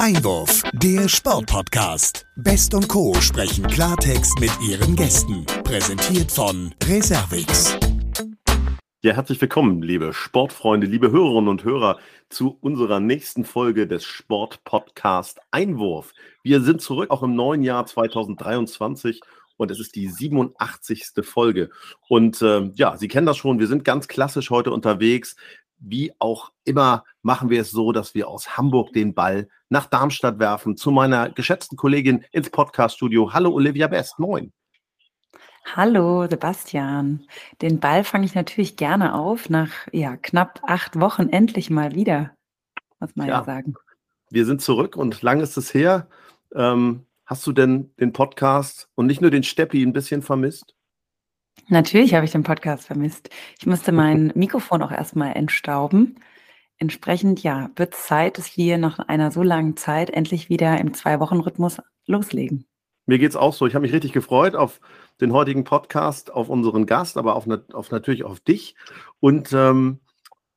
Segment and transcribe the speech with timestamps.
[0.00, 2.24] Einwurf, der Sportpodcast.
[2.36, 3.12] Best und Co.
[3.20, 5.44] sprechen Klartext mit ihren Gästen.
[5.62, 7.76] Präsentiert von Reservix.
[9.02, 11.98] Ja, herzlich willkommen, liebe Sportfreunde, liebe Hörerinnen und Hörer,
[12.30, 16.14] zu unserer nächsten Folge des Sportpodcast Einwurf.
[16.42, 19.20] Wir sind zurück, auch im neuen Jahr 2023
[19.58, 21.12] und es ist die 87.
[21.20, 21.68] Folge.
[22.08, 25.36] Und äh, ja, Sie kennen das schon, wir sind ganz klassisch heute unterwegs.
[25.82, 30.38] Wie auch immer machen wir es so, dass wir aus Hamburg den Ball nach Darmstadt
[30.38, 33.32] werfen, zu meiner geschätzten Kollegin ins Podcaststudio.
[33.32, 34.52] Hallo Olivia Best, moin.
[35.74, 37.26] Hallo Sebastian.
[37.62, 42.34] Den Ball fange ich natürlich gerne auf, nach ja, knapp acht Wochen endlich mal wieder,
[42.98, 43.74] muss man ja, ja sagen.
[44.28, 46.08] Wir sind zurück und lang ist es her.
[46.54, 50.74] Ähm, hast du denn den Podcast und nicht nur den Steppi ein bisschen vermisst?
[51.68, 53.30] Natürlich habe ich den Podcast vermisst.
[53.58, 56.16] Ich musste mein Mikrofon auch erstmal entstauben.
[56.78, 60.94] Entsprechend, ja, wird es Zeit, dass wir nach einer so langen Zeit endlich wieder im
[60.94, 62.66] Zwei-Wochen-Rhythmus loslegen.
[63.06, 63.66] Mir geht es auch so.
[63.66, 64.80] Ich habe mich richtig gefreut auf
[65.20, 68.76] den heutigen Podcast, auf unseren Gast, aber auf, auf natürlich auf dich.
[69.20, 70.00] Und ähm,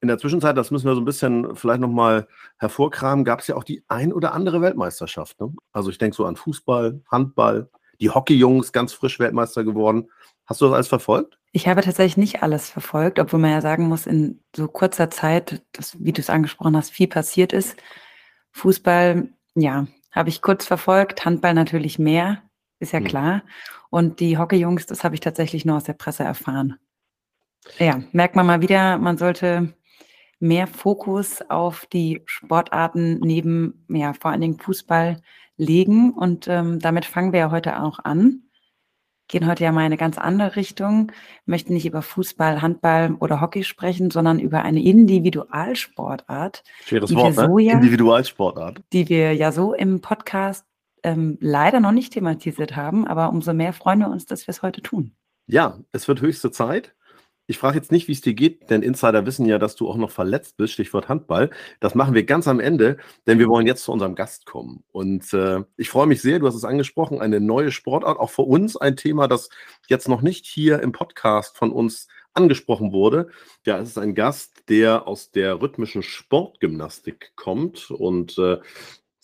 [0.03, 3.55] in der Zwischenzeit, das müssen wir so ein bisschen vielleicht nochmal hervorkramen, gab es ja
[3.55, 5.39] auch die ein oder andere Weltmeisterschaft.
[5.39, 5.53] Ne?
[5.71, 10.09] Also ich denke so an Fußball, Handball, die Hockeyjungs ganz frisch Weltmeister geworden.
[10.45, 11.37] Hast du das alles verfolgt?
[11.51, 15.61] Ich habe tatsächlich nicht alles verfolgt, obwohl man ja sagen muss, in so kurzer Zeit,
[15.71, 17.77] dass, wie du es angesprochen hast, viel passiert ist.
[18.51, 22.41] Fußball, ja, habe ich kurz verfolgt, Handball natürlich mehr,
[22.79, 23.05] ist ja hm.
[23.05, 23.43] klar.
[23.89, 26.77] Und die Hockeyjungs, das habe ich tatsächlich nur aus der Presse erfahren.
[27.77, 29.73] Ja, merkt man mal wieder, man sollte
[30.39, 35.21] mehr Fokus auf die Sportarten neben, ja, vor allen Dingen Fußball
[35.55, 36.11] legen.
[36.11, 38.41] Und ähm, damit fangen wir ja heute auch an
[39.27, 41.11] gehen heute ja mal in eine ganz andere Richtung,
[41.45, 46.63] möchten nicht über Fußball, Handball oder Hockey sprechen, sondern über eine Individualsportart.
[46.85, 47.45] Schweres Wort, ne?
[47.45, 48.81] So ja, Individualsportart.
[48.91, 50.65] Die wir ja so im Podcast
[51.03, 54.61] ähm, leider noch nicht thematisiert haben, aber umso mehr freuen wir uns, dass wir es
[54.61, 55.15] heute tun.
[55.47, 56.95] Ja, es wird höchste Zeit.
[57.45, 59.97] Ich frage jetzt nicht, wie es dir geht, denn Insider wissen ja, dass du auch
[59.97, 61.49] noch verletzt bist, Stichwort Handball.
[61.81, 64.83] Das machen wir ganz am Ende, denn wir wollen jetzt zu unserem Gast kommen.
[64.91, 68.43] Und äh, ich freue mich sehr, du hast es angesprochen, eine neue Sportart, auch für
[68.43, 69.49] uns ein Thema, das
[69.87, 73.27] jetzt noch nicht hier im Podcast von uns angesprochen wurde.
[73.65, 78.59] Ja, es ist ein Gast, der aus der rhythmischen Sportgymnastik kommt und äh,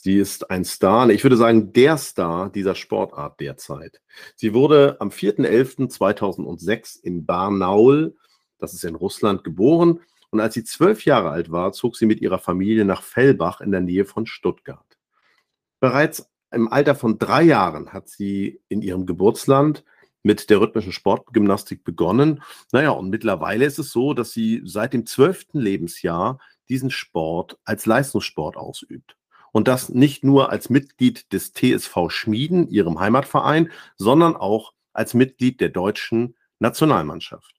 [0.01, 3.99] Sie ist ein Star, ich würde sagen, der Star dieser Sportart derzeit.
[4.37, 8.15] Sie wurde am 4.11.2006 in Barnaul,
[8.59, 9.99] das ist in Russland, geboren.
[10.29, 13.71] Und als sie zwölf Jahre alt war, zog sie mit ihrer Familie nach Fellbach in
[13.71, 14.97] der Nähe von Stuttgart.
[15.81, 19.83] Bereits im Alter von drei Jahren hat sie in ihrem Geburtsland
[20.23, 22.41] mit der rhythmischen Sportgymnastik begonnen.
[22.71, 26.39] Naja, und mittlerweile ist es so, dass sie seit dem zwölften Lebensjahr
[26.69, 29.18] diesen Sport als Leistungssport ausübt.
[29.51, 35.61] Und das nicht nur als Mitglied des TSV Schmieden, ihrem Heimatverein, sondern auch als Mitglied
[35.61, 37.55] der deutschen Nationalmannschaft.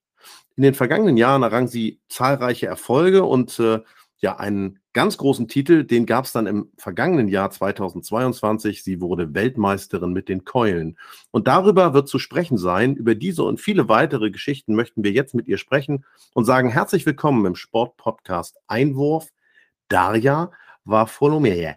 [0.56, 3.80] In den vergangenen Jahren errang sie zahlreiche Erfolge und äh,
[4.18, 8.82] ja, einen ganz großen Titel, den gab es dann im vergangenen Jahr 2022.
[8.82, 10.98] Sie wurde Weltmeisterin mit den Keulen.
[11.30, 12.96] Und darüber wird zu sprechen sein.
[12.96, 17.06] Über diese und viele weitere Geschichten möchten wir jetzt mit ihr sprechen und sagen herzlich
[17.06, 19.28] willkommen im Sportpodcast Einwurf.
[20.84, 21.74] Darja Varfolomee.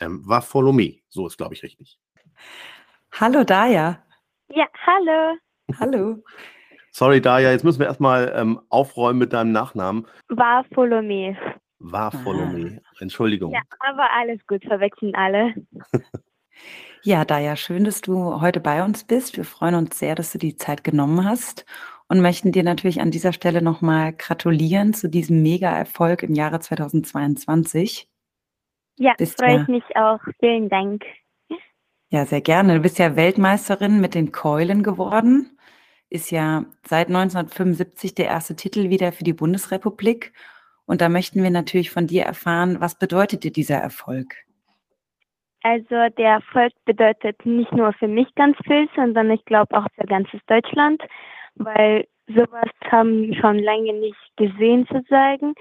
[0.00, 1.98] Ähm, Varfolomee, so ist, glaube ich, richtig.
[3.12, 4.02] Hallo, Daya.
[4.48, 5.38] Ja, hallo.
[5.78, 6.22] Hallo.
[6.90, 10.06] Sorry, Daya, jetzt müssen wir erstmal ähm, aufräumen mit deinem Nachnamen.
[10.28, 11.36] Varfolomee.
[11.78, 12.90] Varfolomee, ah.
[13.00, 13.52] Entschuldigung.
[13.52, 15.54] Ja, aber alles gut, verwechseln alle.
[17.02, 19.36] ja, Daya, schön, dass du heute bei uns bist.
[19.36, 21.64] Wir freuen uns sehr, dass du die Zeit genommen hast
[22.08, 28.08] und möchten dir natürlich an dieser Stelle nochmal gratulieren zu diesem Mega-Erfolg im Jahre 2022.
[28.96, 30.20] Ja, bist freue ich mich auch.
[30.38, 31.04] Vielen Dank.
[32.10, 32.74] Ja, sehr gerne.
[32.74, 35.58] Du bist ja Weltmeisterin mit den Keulen geworden.
[36.10, 40.32] Ist ja seit 1975 der erste Titel wieder für die Bundesrepublik.
[40.86, 44.36] Und da möchten wir natürlich von dir erfahren, was bedeutet dir dieser Erfolg?
[45.62, 50.06] Also der Erfolg bedeutet nicht nur für mich ganz viel, sondern ich glaube auch für
[50.06, 51.02] ganzes Deutschland,
[51.56, 55.54] weil sowas haben schon lange nicht gesehen zu sagen.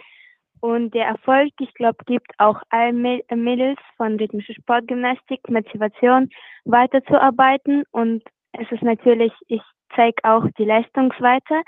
[0.61, 6.29] Und der Erfolg, ich glaube, gibt auch allen Mädels von rhythmischer Sportgymnastik Motivation,
[6.63, 7.83] weiterzuarbeiten.
[7.91, 8.23] Und
[8.53, 9.61] es ist natürlich, ich
[9.93, 11.63] zeige auch die Leistung weiter.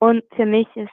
[0.00, 0.90] Und für mich ist,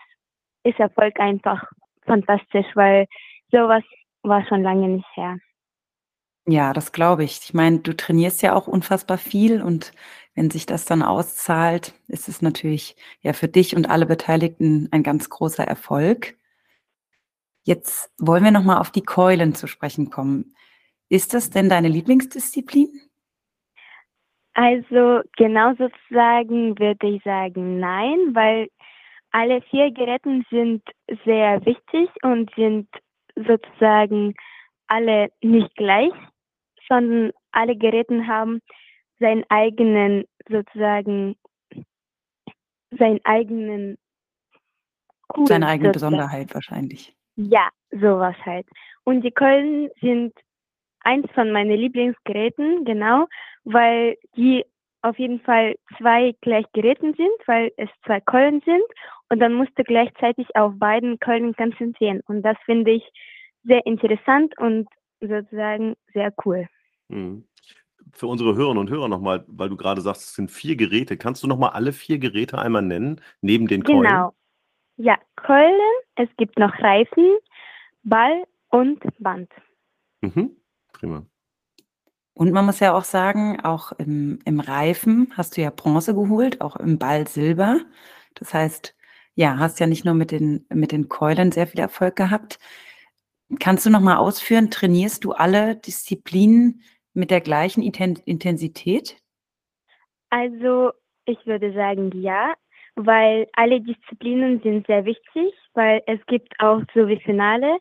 [0.63, 1.63] ist Erfolg einfach
[2.06, 3.07] fantastisch, weil
[3.51, 3.83] sowas
[4.22, 5.38] war schon lange nicht her.
[6.50, 7.42] Ja, das glaube ich.
[7.44, 9.92] Ich meine, du trainierst ja auch unfassbar viel und
[10.34, 15.04] wenn sich das dann auszahlt, ist es natürlich ja für dich und alle Beteiligten ein
[15.04, 16.38] ganz großer Erfolg.
[17.64, 20.56] Jetzt wollen wir noch mal auf die Keulen zu sprechen kommen.
[21.10, 22.90] Ist das denn deine Lieblingsdisziplin?
[24.54, 28.70] Also genau sozusagen würde ich sagen nein, weil
[29.32, 30.82] alle vier Geräte sind
[31.26, 32.88] sehr wichtig und sind
[33.36, 34.34] sozusagen
[34.88, 36.14] alle nicht gleich,
[36.88, 38.62] sondern alle Geräte haben
[39.19, 41.36] seinen eigenen sozusagen
[42.92, 43.98] seinen eigenen
[45.36, 46.12] cool, seine eigene sozusagen.
[46.12, 47.16] Besonderheit wahrscheinlich.
[47.36, 48.68] Ja, sowas halt.
[49.04, 50.34] Und die Keulen sind
[51.01, 53.28] eins von meinen Lieblingsgeräten, genau,
[53.63, 54.66] weil die
[55.01, 58.83] auf jeden Fall zwei gleich Geräten sind, weil es zwei Keulen sind
[59.30, 62.22] und dann musst du gleichzeitig auf beiden Keulen konzentrieren.
[62.28, 63.04] Und das finde ich
[63.63, 64.88] sehr interessant und
[65.22, 66.68] sozusagen sehr cool.
[67.09, 67.45] Mhm.
[68.13, 71.18] Für unsere Hörerinnen und Hörer nochmal, weil du gerade sagst, es sind vier Geräte.
[71.18, 74.04] Kannst du nochmal alle vier Geräte einmal nennen, neben den Keulen?
[74.04, 74.33] Genau.
[74.95, 75.80] Ja, Keulen,
[76.15, 77.38] es gibt noch Reifen,
[78.04, 79.51] Ball und Band.
[80.21, 80.56] Mhm.
[80.94, 81.25] Prima.
[82.33, 86.62] Und man muss ja auch sagen, auch im, im Reifen hast du ja Bronze geholt,
[86.62, 87.80] auch im Ball Silber.
[88.36, 88.95] Das heißt,
[89.33, 92.59] ja, hast ja nicht nur mit den, mit den Keulen sehr viel Erfolg gehabt.
[93.59, 96.81] Kannst du nochmal ausführen, trainierst du alle Disziplinen
[97.18, 99.18] mit der gleichen Intensität?
[100.30, 100.92] Also,
[101.25, 102.54] ich würde sagen, ja,
[102.96, 107.80] weil alle Disziplinen sind sehr wichtig, weil es gibt auch so wie Finale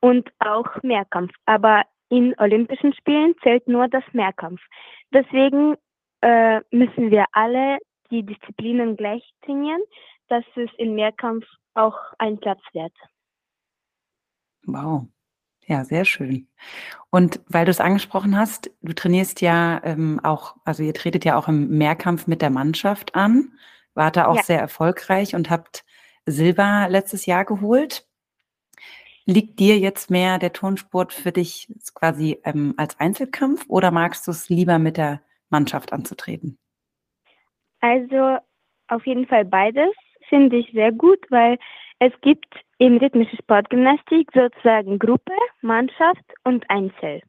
[0.00, 1.32] und auch Mehrkampf.
[1.44, 4.60] Aber in Olympischen Spielen zählt nur das Mehrkampf.
[5.12, 5.76] Deswegen
[6.22, 7.78] äh, müssen wir alle
[8.10, 9.82] die Disziplinen gleich trainieren,
[10.28, 11.44] dass es im Mehrkampf
[11.74, 12.94] auch ein Platz wird.
[14.64, 15.06] Wow.
[15.70, 16.48] Ja, sehr schön.
[17.10, 21.38] Und weil du es angesprochen hast, du trainierst ja ähm, auch, also ihr tretet ja
[21.38, 23.52] auch im Mehrkampf mit der Mannschaft an,
[23.94, 24.42] wart da auch ja.
[24.42, 25.84] sehr erfolgreich und habt
[26.26, 28.04] Silber letztes Jahr geholt.
[29.26, 34.32] Liegt dir jetzt mehr der Turnsport für dich quasi ähm, als Einzelkampf oder magst du
[34.32, 36.58] es lieber mit der Mannschaft anzutreten?
[37.78, 38.38] Also
[38.88, 39.94] auf jeden Fall beides
[40.28, 41.58] finde ich sehr gut, weil
[42.00, 47.20] es gibt im rhythmischen Sportgymnastik sozusagen Gruppe, Mannschaft und Einzel.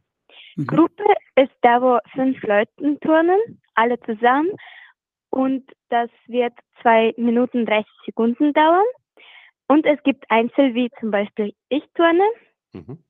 [0.56, 0.66] Mhm.
[0.66, 1.04] Gruppe
[1.36, 2.72] ist da, wo fünf Leute
[3.02, 4.52] turnen, alle zusammen
[5.30, 8.86] und das wird zwei Minuten 30 Sekunden dauern.
[9.68, 12.24] Und es gibt Einzel, wie zum Beispiel ich turne.
[12.72, 13.04] Mhm.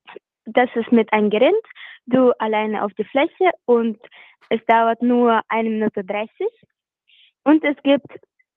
[0.46, 1.54] Das ist mit einem Gerät,
[2.08, 4.00] du alleine auf die Fläche und
[4.50, 6.48] es dauert nur eine Minute 30.
[7.44, 8.12] Und es gibt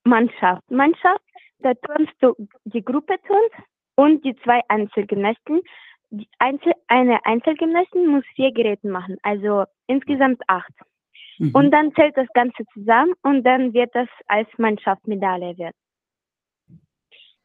[0.04, 0.62] Mannschaft.
[0.70, 1.24] Mannschaft,
[1.58, 2.34] da turnst du
[2.64, 3.52] die Gruppe turnt
[3.96, 5.60] und die zwei Einzelgymnasten.
[6.10, 10.72] Die Einzel eine Einzelgymnastin muss vier Geräte machen, also insgesamt acht.
[11.38, 11.50] Mhm.
[11.54, 15.74] Und dann zählt das Ganze zusammen und dann wird das als Mannschaftsmedaille wird.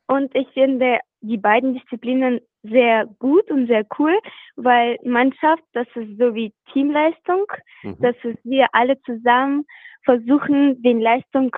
[0.07, 4.17] Und ich finde die beiden Disziplinen sehr gut und sehr cool,
[4.55, 7.45] weil Mannschaft, das ist so wie Teamleistung,
[7.83, 7.97] mhm.
[7.99, 9.65] dass wir alle zusammen
[10.03, 11.55] versuchen, den Leistung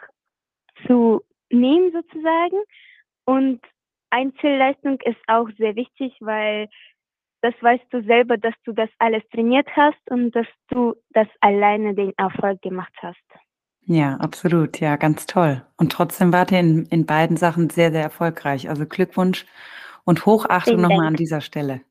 [0.85, 2.57] zu nehmen sozusagen.
[3.25, 3.61] Und
[4.11, 6.69] Einzelleistung ist auch sehr wichtig, weil
[7.41, 11.95] das weißt du selber, dass du das alles trainiert hast und dass du das alleine
[11.95, 13.17] den Erfolg gemacht hast.
[13.85, 14.79] Ja, absolut.
[14.79, 15.65] Ja, ganz toll.
[15.77, 18.69] Und trotzdem wart ihr in, in beiden Sachen sehr, sehr erfolgreich.
[18.69, 19.45] Also Glückwunsch
[20.03, 21.81] und Hochachtung nochmal an dieser Stelle.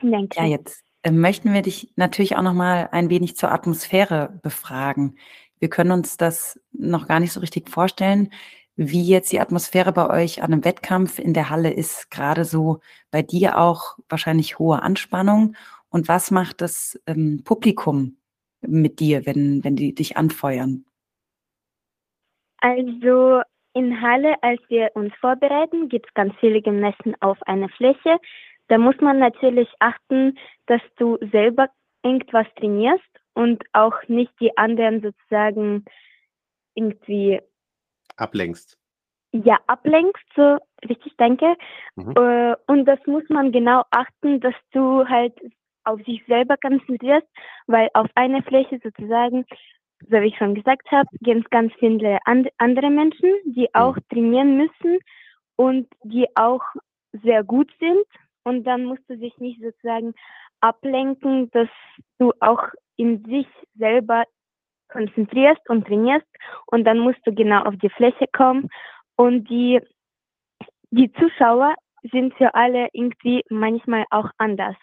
[0.00, 0.38] Danke.
[0.38, 5.16] Ja, jetzt äh, möchten wir dich natürlich auch nochmal ein wenig zur Atmosphäre befragen.
[5.58, 8.30] Wir können uns das noch gar nicht so richtig vorstellen,
[8.76, 12.10] wie jetzt die Atmosphäre bei euch an einem Wettkampf in der Halle ist.
[12.10, 15.56] Gerade so bei dir auch wahrscheinlich hohe Anspannung.
[15.90, 18.16] Und was macht das ähm, Publikum
[18.62, 20.84] mit dir, wenn, wenn die dich anfeuern?
[22.58, 23.42] Also
[23.74, 28.18] in Halle, als wir uns vorbereiten, gibt es ganz viele Gymnasten auf einer Fläche.
[28.68, 31.68] Da muss man natürlich achten, dass du selber
[32.02, 35.84] irgendwas trainierst und auch nicht die anderen sozusagen
[36.74, 37.40] irgendwie
[38.16, 38.78] ablenkst.
[39.32, 41.56] Ja, ablenkst, so richtig denke.
[41.96, 42.14] Mhm.
[42.16, 45.34] Äh, und das muss man genau achten, dass du halt
[45.84, 47.26] auf sich selber konzentrierst,
[47.66, 49.44] weil auf einer Fläche sozusagen,
[50.00, 53.80] so wie ich schon gesagt habe, gibt es ganz viele and andere Menschen, die mhm.
[53.80, 54.98] auch trainieren müssen
[55.56, 56.62] und die auch
[57.22, 58.04] sehr gut sind.
[58.44, 60.14] Und dann musst du dich nicht sozusagen
[60.60, 61.68] ablenken, dass
[62.18, 62.64] du auch
[62.96, 64.24] in sich selber
[64.92, 66.26] konzentrierst und trainierst
[66.66, 68.68] und dann musst du genau auf die Fläche kommen
[69.16, 69.80] und die,
[70.90, 71.74] die Zuschauer
[72.12, 74.76] sind für alle irgendwie manchmal auch anders.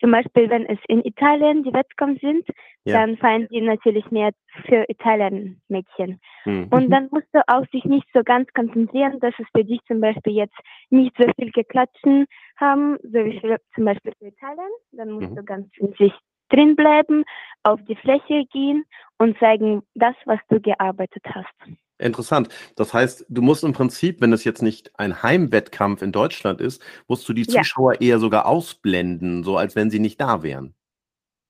[0.00, 2.46] zum Beispiel, wenn es in Italien die Wettkämpfe sind,
[2.84, 2.98] Ja.
[2.98, 4.32] dann fallen die natürlich mehr
[4.66, 6.20] für Italien-Mädchen.
[6.44, 6.68] Mhm.
[6.70, 10.00] Und dann musst du auch sich nicht so ganz konzentrieren, dass es für dich zum
[10.00, 10.58] Beispiel jetzt
[10.90, 12.26] nicht so viel geklatschen
[12.58, 13.40] haben, so wie
[13.74, 14.68] zum Beispiel für Italien.
[14.92, 15.36] Dann musst Mhm.
[15.36, 16.12] du ganz in sich
[16.50, 17.24] drin bleiben,
[17.62, 18.84] auf die Fläche gehen
[19.18, 21.48] und zeigen das, was du gearbeitet hast.
[21.98, 22.48] Interessant.
[22.76, 26.82] Das heißt, du musst im Prinzip, wenn es jetzt nicht ein Heimwettkampf in Deutschland ist,
[27.08, 27.62] musst du die Ja.
[27.62, 30.74] Zuschauer eher sogar ausblenden, so als wenn sie nicht da wären.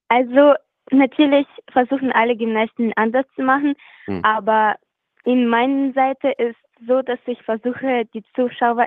[0.08, 0.54] Also
[0.90, 3.74] natürlich versuchen alle Gymnasten anders zu machen,
[4.06, 4.22] Hm.
[4.22, 4.76] aber
[5.24, 8.86] in meiner Seite ist so, dass ich versuche, die Zuschauer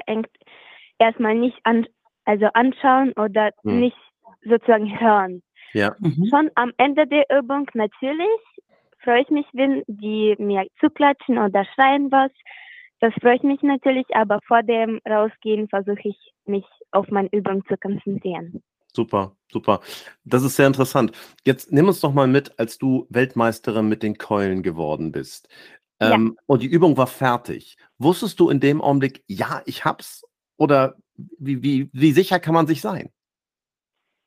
[0.99, 1.87] erstmal nicht an,
[2.25, 3.79] also anschauen oder Hm.
[3.79, 3.97] nicht
[4.43, 5.41] sozusagen hören.
[5.73, 5.95] Ja.
[5.99, 6.27] Mhm.
[6.29, 8.27] Schon am Ende der Übung natürlich
[9.03, 12.31] freue ich mich, wenn die mir zuklatschen oder schreien was.
[12.99, 17.77] Das freut mich natürlich, aber vor dem Rausgehen versuche ich mich auf meine Übung zu
[17.77, 18.61] konzentrieren.
[18.93, 19.81] Super, super.
[20.25, 21.11] Das ist sehr interessant.
[21.45, 25.47] Jetzt nimm uns doch mal mit, als du Weltmeisterin mit den Keulen geworden bist.
[26.01, 26.13] Ja.
[26.13, 27.77] Ähm, und die Übung war fertig.
[27.99, 30.23] Wusstest du in dem Augenblick, ja, ich hab's?
[30.57, 30.95] Oder
[31.37, 33.11] wie, wie, wie sicher kann man sich sein?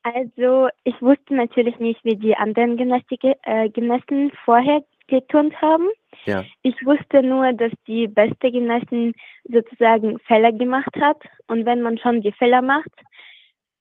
[0.03, 5.89] Also ich wusste natürlich nicht, wie die anderen Gymnastik, äh, Gymnasten vorher geturnt haben.
[6.25, 6.45] Ja.
[6.63, 9.13] Ich wusste nur, dass die beste Gymnastin
[9.45, 11.19] sozusagen Fehler gemacht hat.
[11.49, 12.91] Und wenn man schon die Fehler macht,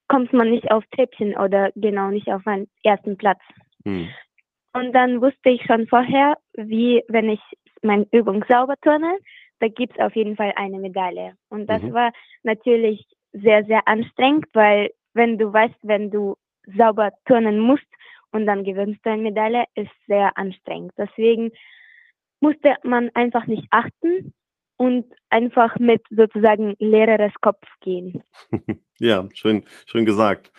[0.08, 3.40] kommt man nicht auf Treppchen oder genau nicht auf einen ersten Platz.
[3.84, 4.08] Hm.
[4.72, 7.40] Und dann wusste ich schon vorher, wie wenn ich
[7.82, 9.18] meine Übung sauber turne,
[9.60, 11.34] da gibt es auf jeden Fall eine Medaille.
[11.48, 11.92] Und das Mhm.
[11.92, 12.12] war
[12.42, 16.36] natürlich sehr, sehr anstrengend, weil wenn du weißt, wenn du
[16.76, 17.86] sauber turnen musst
[18.32, 20.92] und dann gewinnst du eine Medaille, ist sehr anstrengend.
[20.96, 21.50] Deswegen
[22.40, 24.32] musste man einfach nicht achten
[24.76, 28.22] und einfach mit sozusagen leereres Kopf gehen.
[29.02, 30.52] Ja, schön, schön gesagt.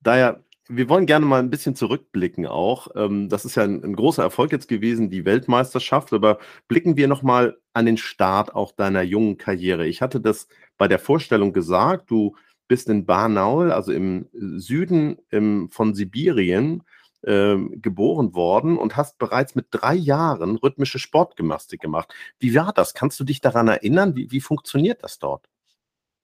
[0.00, 2.88] Daher, wir wollen gerne mal ein bisschen zurückblicken auch.
[2.96, 7.06] Ähm, das ist ja ein, ein großer Erfolg jetzt gewesen, die Weltmeisterschaft, aber blicken wir
[7.06, 9.86] nochmal an den Start auch deiner jungen Karriere.
[9.86, 12.34] Ich hatte das bei der Vorstellung gesagt, du
[12.68, 16.84] bist in Barnaul, also im Süden im, von Sibirien,
[17.26, 22.14] ähm, geboren worden und hast bereits mit drei Jahren rhythmische Sportgymnastik gemacht.
[22.38, 22.94] Wie war das?
[22.94, 24.14] Kannst du dich daran erinnern?
[24.14, 25.48] Wie, wie funktioniert das dort?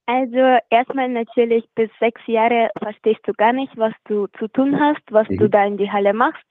[0.06, 5.00] Also erstmal natürlich bis sechs Jahre verstehst du gar nicht, was du zu tun hast,
[5.10, 5.38] was Mhm.
[5.38, 6.44] du da in die Halle machst.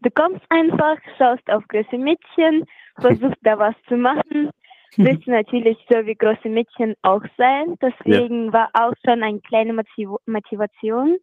[0.00, 2.64] Du kommst einfach, schaust auf große Mädchen,
[3.00, 4.50] versuchst da was zu machen.
[4.96, 7.76] Willst natürlich so wie große Mädchen auch sein.
[7.82, 11.16] Deswegen war auch schon eine kleine Motiv Motivation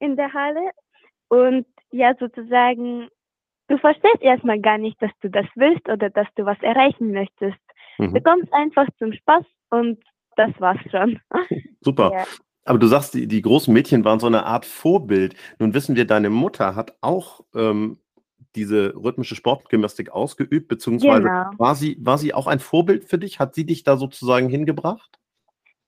[0.00, 0.70] in der Halle.
[1.28, 3.08] Und ja, sozusagen,
[3.68, 7.58] du verstehst erstmal gar nicht, dass du das willst oder dass du was erreichen möchtest.
[7.98, 8.22] Du Mhm.
[8.24, 9.98] kommst einfach zum Spaß und
[10.36, 11.20] das war's schon.
[11.80, 12.12] Super.
[12.12, 12.24] Ja.
[12.64, 15.34] Aber du sagst, die, die großen Mädchen waren so eine Art Vorbild.
[15.58, 17.98] Nun wissen wir, deine Mutter hat auch ähm,
[18.56, 21.50] diese rhythmische Sportgymnastik ausgeübt, beziehungsweise Genau.
[21.58, 23.38] war, sie, war sie auch ein Vorbild für dich?
[23.40, 25.18] Hat sie dich da sozusagen hingebracht?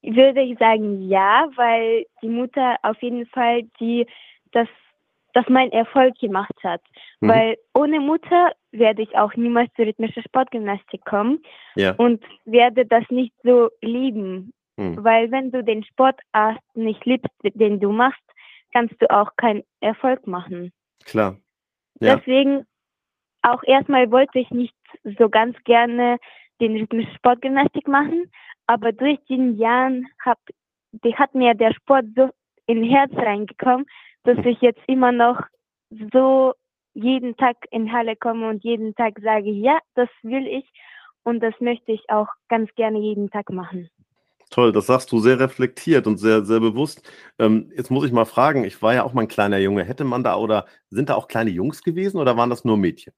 [0.03, 4.07] Würde ich sagen, ja, weil die Mutter auf jeden Fall die
[4.53, 4.69] das,
[5.33, 6.81] das mein Erfolg gemacht hat.
[7.21, 7.29] Mhm.
[7.29, 11.43] Weil ohne Mutter werde ich auch niemals zur rhythmischen Sportgymnastik kommen
[11.75, 11.93] Ja.
[11.97, 14.53] und werde das nicht so lieben.
[14.79, 15.03] Hm.
[15.03, 18.21] Weil wenn du den Sportart nicht liebst, den du machst,
[18.75, 20.71] kannst du auch keinen Erfolg machen.
[21.07, 21.39] Klar.
[22.01, 22.17] Ja.
[22.17, 22.67] Deswegen
[23.43, 24.75] auch erstmal wollte ich nicht
[25.19, 26.19] so ganz gerne
[26.61, 28.31] den rhythmischen Sportgymnastik machen,
[28.67, 30.39] aber durch die Jahren hab,
[30.93, 32.31] die hat mir der Sport so
[32.67, 33.87] in Herz reingekommen,
[34.25, 35.41] dass ich jetzt immer noch
[36.13, 36.55] so
[36.95, 40.69] jeden Tag in Halle komme und jeden Tag sage, ja, das will ich
[41.23, 43.91] und das möchte ich auch ganz gerne jeden Tag machen.
[44.51, 47.03] Toll, das sagst du sehr reflektiert und sehr, sehr bewusst.
[47.39, 49.85] Ähm, jetzt muss ich mal fragen, ich war ja auch mal ein kleiner Junge.
[49.85, 53.13] Hätte man da oder sind da auch kleine Jungs gewesen oder waren das nur Mädchen?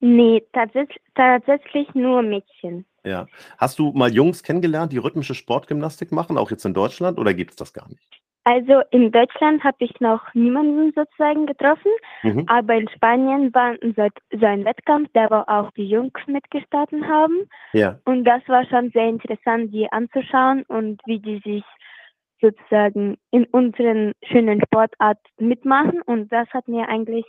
[0.00, 2.86] Nee, tatsächlich, tatsächlich nur Mädchen.
[3.04, 3.26] Ja.
[3.58, 7.50] Hast du mal Jungs kennengelernt, die rhythmische Sportgymnastik machen, auch jetzt in Deutschland, oder gibt
[7.50, 8.21] es das gar nicht?
[8.44, 11.92] Also in Deutschland habe ich noch niemanden sozusagen getroffen,
[12.24, 12.44] Mhm.
[12.48, 17.48] aber in Spanien war so, so ein Wettkampf, da wo auch die Jungs mitgestartet haben.
[17.72, 17.98] Ja.
[18.04, 21.64] Und das war schon sehr interessant, die anzuschauen und wie die sich
[22.40, 26.02] sozusagen in unseren schönen Sportart mitmachen.
[26.02, 27.24] Und das hat mir eigentlich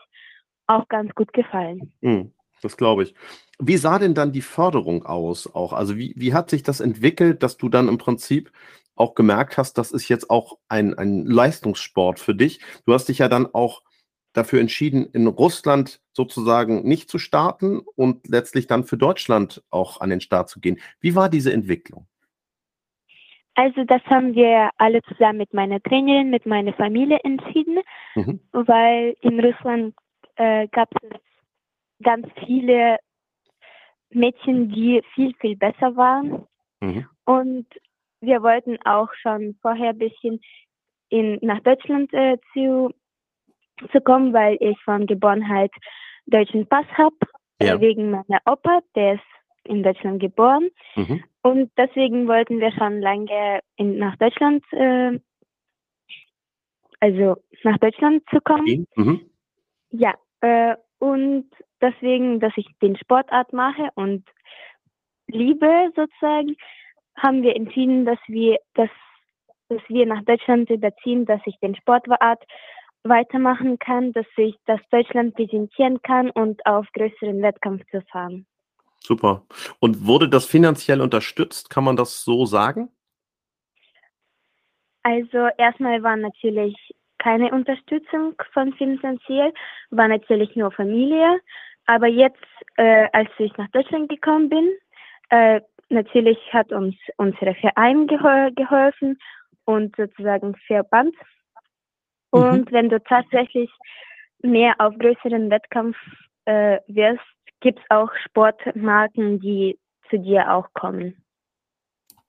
[0.66, 1.94] auch ganz gut gefallen.
[2.02, 2.32] Hm,
[2.64, 3.14] das glaube ich.
[3.60, 5.74] Wie sah denn dann die Förderung aus auch?
[5.74, 8.52] Also wie, wie hat sich das entwickelt, dass du dann im Prinzip
[8.96, 12.60] auch gemerkt hast, das ist jetzt auch ein, ein Leistungssport für dich?
[12.86, 13.82] Du hast dich ja dann auch
[14.34, 20.10] dafür entschieden, in Russland sozusagen nicht zu starten und letztlich dann für Deutschland auch an
[20.10, 20.80] den Start zu gehen.
[21.00, 22.08] Wie war diese Entwicklung?
[23.56, 27.80] Also das haben wir alle zusammen mit meiner Trainerin, mit meiner Familie entschieden.
[28.16, 28.40] mhm.
[28.52, 29.96] weil in Russland
[30.36, 31.20] äh, gab es
[32.02, 32.98] ganz viele
[34.10, 36.48] Mädchen, die viel, viel besser waren.
[36.82, 37.06] Mhm.
[37.26, 37.68] Und
[38.24, 40.40] wir wollten auch schon vorher ein bisschen
[41.10, 42.94] in, nach Deutschland äh, zu,
[43.92, 45.72] zu kommen, weil ich von Geborenheit
[46.26, 47.16] deutschen Pass habe,
[47.60, 47.76] äh, ja.
[47.76, 49.24] äh, wegen meiner Opa, der ist
[49.66, 50.70] in Deutschland geboren.
[50.96, 51.24] Mhm.
[51.42, 55.20] Und deswegen wollten wir schon lange in, nach Deutschland, äh,
[57.00, 58.88] also nach Deutschland zu kommen.
[58.96, 59.22] Mhm.
[59.92, 61.50] Ja, äh, und
[61.82, 64.24] deswegen, dass ich den Sportart mache und
[65.28, 66.56] liebe sozusagen,
[67.16, 68.90] haben wir entschieden, dass wir, dass,
[69.70, 72.44] dass wir nach Deutschland überziehen, dass ich den Sportart
[73.04, 78.46] weitermachen kann, dass ich das Deutschland präsentieren kann und auf größeren Wettkampf zu fahren.
[79.00, 79.44] Super.
[79.80, 81.70] Und wurde das finanziell unterstützt?
[81.70, 82.90] Kann man das so sagen?
[85.04, 86.76] Also erstmal war natürlich
[87.18, 89.54] keine Unterstützung von finanziell,
[89.90, 91.42] war natürlich nur Familie.
[91.86, 92.44] Aber jetzt,
[92.78, 94.72] äh, als ich nach Deutschland gekommen bin,
[95.30, 95.60] äh,
[95.94, 99.18] natürlich hat uns unser Verein geholfen
[99.66, 101.16] und sozusagen Verband.
[102.34, 102.42] Mhm.
[102.42, 102.76] Und mhm.
[102.76, 103.70] wenn du tatsächlich
[104.42, 105.96] mehr auf größeren Wettkampf
[106.46, 107.22] äh, wirst,
[107.62, 111.24] gibt es auch Sportmarken, die zu dir auch kommen.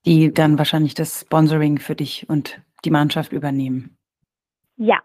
[0.07, 3.97] Die dann wahrscheinlich das Sponsoring für dich und die Mannschaft übernehmen.
[4.77, 5.01] Ja.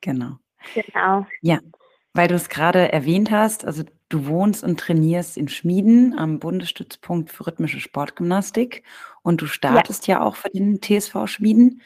[0.00, 0.36] Genau.
[0.74, 1.26] Genau.
[1.40, 1.60] Ja,
[2.14, 7.30] weil du es gerade erwähnt hast, also du wohnst und trainierst in Schmieden am Bundesstützpunkt
[7.30, 8.82] für rhythmische Sportgymnastik
[9.22, 11.82] und du startest ja, ja auch für den TSV Schmieden.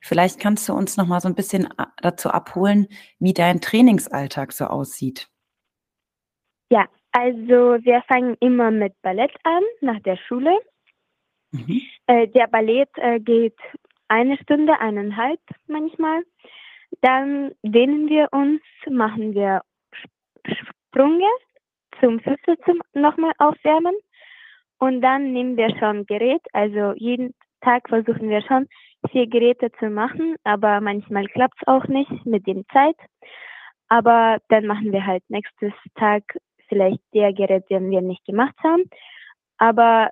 [0.00, 1.68] Vielleicht kannst du uns noch mal so ein bisschen
[2.00, 5.28] dazu abholen, wie dein Trainingsalltag so aussieht.
[6.70, 10.56] Ja, also wir fangen immer mit Ballett an nach der Schule.
[11.52, 11.82] Mhm.
[12.06, 13.56] Äh, der Ballett äh, geht
[14.08, 16.22] eine Stunde, eineinhalb manchmal.
[17.02, 19.62] Dann dehnen wir uns, machen wir
[20.44, 21.28] Sprünge
[22.00, 23.94] zum Füße zum nochmal aufwärmen.
[24.78, 26.42] Und dann nehmen wir schon Gerät.
[26.52, 28.66] Also jeden Tag versuchen wir schon
[29.10, 32.96] vier Geräte zu machen, aber manchmal klappt es auch nicht mit der Zeit.
[33.88, 36.22] Aber dann machen wir halt nächstes Tag
[36.68, 38.84] vielleicht der Gerät, den wir nicht gemacht haben.
[39.58, 40.10] Aber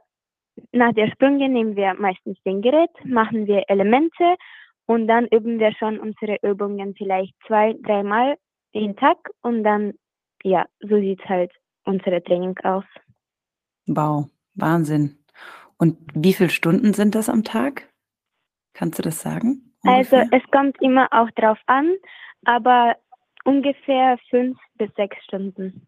[0.72, 4.36] nach der Sprünge nehmen wir meistens den Gerät, machen wir Elemente
[4.88, 8.38] und dann üben wir schon unsere Übungen vielleicht zwei, dreimal
[8.72, 9.92] jeden Tag und dann,
[10.42, 11.52] ja, so sieht halt
[11.84, 12.84] unsere Training aus.
[13.86, 15.18] Wow, Wahnsinn.
[15.76, 17.92] Und wie viele Stunden sind das am Tag?
[18.72, 19.74] Kannst du das sagen?
[19.82, 20.20] Ungefähr?
[20.20, 21.94] Also es kommt immer auch drauf an,
[22.44, 22.96] aber
[23.44, 25.86] ungefähr fünf bis sechs Stunden.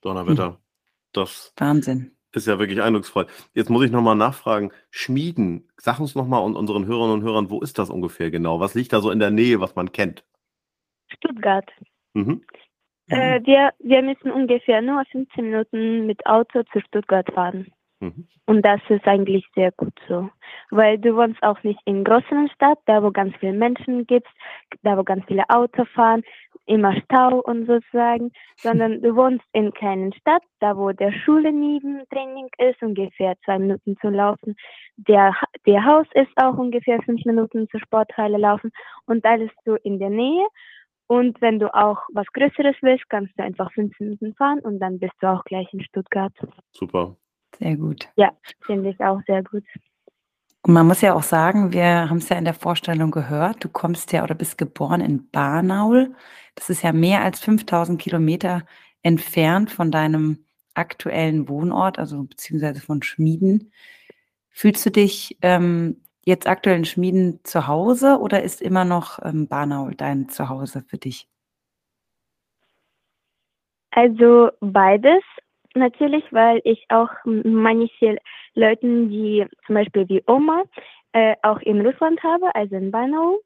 [0.00, 0.46] Donnerwetter.
[0.46, 0.56] Hm.
[1.12, 2.16] Das Wahnsinn.
[2.34, 3.26] Ist ja wirklich eindrucksvoll.
[3.52, 4.72] Jetzt muss ich nochmal nachfragen.
[4.90, 8.58] Schmieden, sag uns nochmal und unseren Hörerinnen und Hörern, wo ist das ungefähr genau?
[8.58, 10.24] Was liegt da so in der Nähe, was man kennt?
[11.08, 11.70] Stuttgart.
[12.14, 12.42] Mhm.
[13.08, 17.70] Äh, wir, wir müssen ungefähr nur 15 Minuten mit Auto zu Stuttgart fahren.
[18.02, 18.26] Mhm.
[18.46, 20.28] Und das ist eigentlich sehr gut so.
[20.70, 24.26] Weil du wohnst auch nicht in großen Stadt, da wo ganz viele Menschen gibt,
[24.82, 26.24] da wo ganz viele Autos fahren,
[26.66, 32.02] immer Stau und sozusagen, sondern du wohnst in kleinen Stadt, da wo der Schule neben
[32.10, 34.56] Training ist, ungefähr zwei Minuten zu laufen.
[34.96, 35.32] Der,
[35.64, 38.72] der Haus ist auch ungefähr fünf Minuten zur Sporthalle laufen
[39.06, 40.44] und alles so in der Nähe.
[41.06, 44.98] Und wenn du auch was Größeres willst, kannst du einfach fünf Minuten fahren und dann
[44.98, 46.32] bist du auch gleich in Stuttgart.
[46.72, 47.16] Super.
[47.58, 48.08] Sehr gut.
[48.16, 48.32] Ja,
[48.64, 49.64] finde ich auch sehr gut.
[50.62, 53.68] Und man muss ja auch sagen, wir haben es ja in der Vorstellung gehört, du
[53.68, 56.14] kommst ja oder bist geboren in Barnaul.
[56.54, 58.62] Das ist ja mehr als 5000 Kilometer
[59.02, 63.72] entfernt von deinem aktuellen Wohnort, also beziehungsweise von Schmieden.
[64.50, 69.48] Fühlst du dich ähm, jetzt aktuell in Schmieden zu Hause oder ist immer noch ähm,
[69.48, 71.28] Barnaul dein Zuhause für dich?
[73.90, 75.22] Also beides
[75.74, 78.18] natürlich, weil ich auch manche
[78.54, 80.64] Leute, die zum Beispiel wie Oma,
[81.12, 83.38] äh, auch in Russland habe, also in Banau.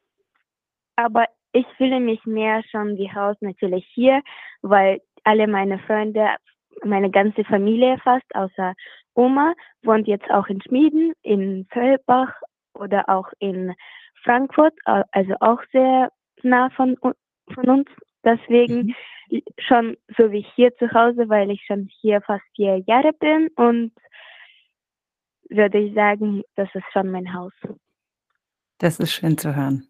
[0.97, 4.23] Aber ich fühle mich mehr schon wie Haus natürlich hier,
[4.63, 6.37] weil alle meine Freunde,
[6.85, 8.75] meine ganze Familie fast, außer
[9.15, 12.35] Oma, wohnt jetzt auch in Schmieden, in Völlbach
[12.75, 13.75] oder auch in
[14.23, 16.11] Frankfurt, also auch sehr
[16.43, 17.89] nah von, von uns.
[18.27, 18.95] Deswegen
[19.31, 19.43] mhm.
[19.59, 23.93] schon so wie hier zu Hause, weil ich schon hier fast vier Jahre bin und
[25.49, 27.53] würde ich sagen, das ist schon mein Haus.
[28.79, 29.89] Das ist schön zu hören.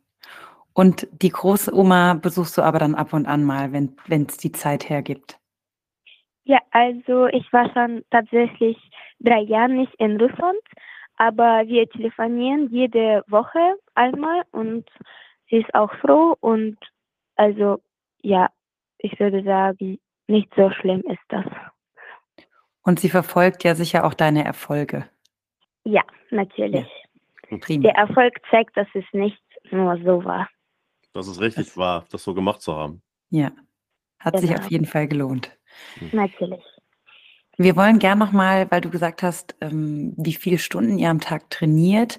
[0.74, 4.52] Und die große Oma besuchst du aber dann ab und an mal, wenn es die
[4.52, 5.38] Zeit hergibt.
[6.44, 8.76] Ja, also ich war schon tatsächlich
[9.18, 10.60] drei Jahre nicht in Russland,
[11.16, 14.84] aber wir telefonieren jede Woche einmal und
[15.48, 16.76] sie ist auch froh und
[17.36, 17.80] Also
[18.26, 18.50] ja,
[18.98, 21.44] ich würde sagen, nicht so schlimm ist das.
[22.82, 25.08] Und sie verfolgt ja sicher auch deine Erfolge.
[25.84, 26.86] Ja, natürlich.
[27.60, 27.82] Prima.
[27.82, 30.48] Der Erfolg zeigt, dass es nicht nur so war.
[31.12, 33.02] Dass es richtig Das- war, das so gemacht zu haben.
[33.30, 33.52] Ja.
[34.18, 34.62] Hat sich Genau.
[34.62, 35.56] auf jeden Fall gelohnt.
[36.12, 36.64] Natürlich.
[37.58, 41.48] Wir wollen gern nochmal, weil du gesagt hast, ähm, wie viele Stunden ihr am Tag
[41.50, 42.18] trainiert,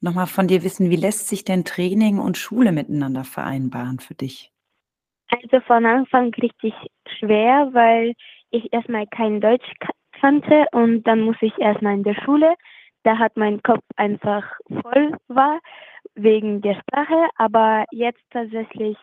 [0.00, 4.52] nochmal von dir wissen, wie lässt sich denn Training und Schule miteinander vereinbaren für dich?
[5.28, 6.74] Also von Anfang richtig
[7.18, 8.14] schwer, weil
[8.50, 12.54] ich erstmal kein Deutsch ka- kannte und dann muss ich erstmal in der Schule.
[13.02, 14.44] Da hat mein Kopf einfach
[14.82, 15.60] voll war
[16.14, 18.96] wegen der Sprache, aber jetzt tatsächlich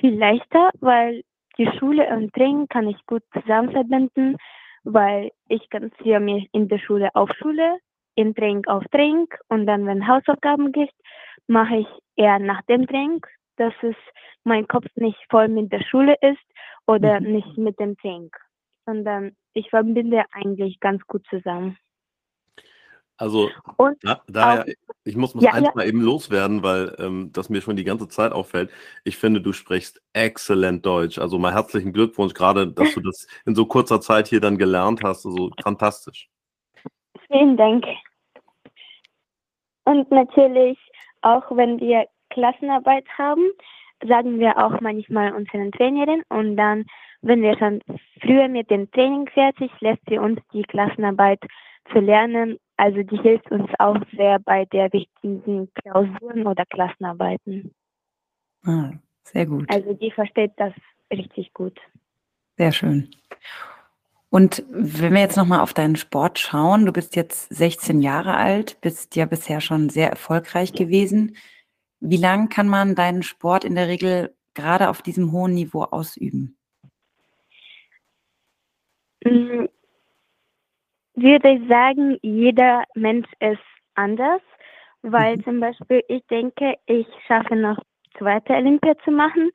[0.00, 1.22] viel leichter, weil
[1.58, 4.36] die Schule und Training kann ich gut zusammen verbinden,
[4.84, 7.78] weil ich konzentriere mich in der Schule auf Schule,
[8.14, 10.94] im Training auf Training und dann, wenn Hausaufgaben gibt,
[11.46, 13.24] mache ich eher nach dem Training,
[13.58, 13.96] dass es
[14.44, 16.42] mein Kopf nicht voll mit der Schule ist
[16.86, 17.32] oder Mhm.
[17.32, 18.30] nicht mit dem Training,
[18.86, 21.76] sondern ich verbinde eigentlich ganz gut zusammen.
[23.20, 24.64] Also Und da, daher,
[25.02, 25.72] ich muss, muss Ja, eins ja.
[25.74, 28.70] mal eben loswerden, weil ähm, das mir schon die ganze Zeit auffällt.
[29.02, 31.18] Ich finde, du sprichst exzellent Deutsch.
[31.18, 35.02] Also mal herzlichen Glückwunsch, gerade, dass du das in so kurzer Zeit hier dann gelernt
[35.02, 35.26] hast.
[35.26, 36.28] Also fantastisch.
[37.26, 37.84] Vielen Dank.
[39.84, 40.78] Und natürlich,
[41.22, 43.50] auch wenn wir Klassenarbeit haben,
[44.06, 46.84] sagen wir auch manchmal unseren Trainerin und dann,
[47.20, 47.80] wenn wir schon
[48.20, 51.40] früher mit dem Training fertig, lässt sie uns die Klassenarbeit
[51.92, 52.58] zu lernen.
[52.76, 57.74] Also die hilft uns auch sehr bei der wichtigen Klausuren oder Klassenarbeiten.
[58.64, 58.92] Ah,
[59.24, 59.68] sehr gut.
[59.68, 60.72] Also die versteht das
[61.12, 61.78] richtig gut.
[62.56, 63.10] Sehr schön.
[64.30, 68.80] Und wenn wir jetzt nochmal auf deinen Sport schauen, du bist jetzt 16 Jahre alt,
[68.80, 71.36] bist ja bisher schon sehr erfolgreich gewesen.
[72.00, 76.56] Wie lang kann man deinen Sport in der Regel gerade auf diesem hohen Niveau ausüben?
[79.24, 79.66] Mm,
[81.14, 83.60] Würde ich sagen, jeder Mensch ist
[83.94, 84.40] anders,
[85.02, 85.42] weil Mhm.
[85.44, 87.78] zum Beispiel ich denke, ich schaffe noch
[88.18, 89.50] zweite Olympia zu machen,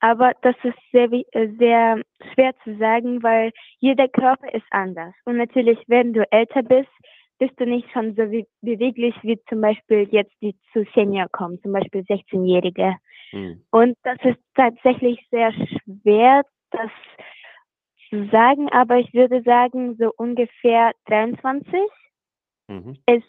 [0.00, 2.02] aber das ist sehr, äh, sehr
[2.34, 5.14] schwer zu sagen, weil jeder Körper ist anders.
[5.24, 6.90] Und natürlich, wenn du älter bist,
[7.38, 11.60] bist du nicht schon so wie, beweglich wie zum Beispiel jetzt die zu Senior kommen,
[11.62, 12.96] zum Beispiel 16-Jährige.
[13.30, 13.62] Hm.
[13.70, 16.90] Und das ist tatsächlich sehr schwer, das
[18.08, 21.80] zu sagen, aber ich würde sagen, so ungefähr 23
[22.68, 22.96] Mhm.
[23.06, 23.28] ist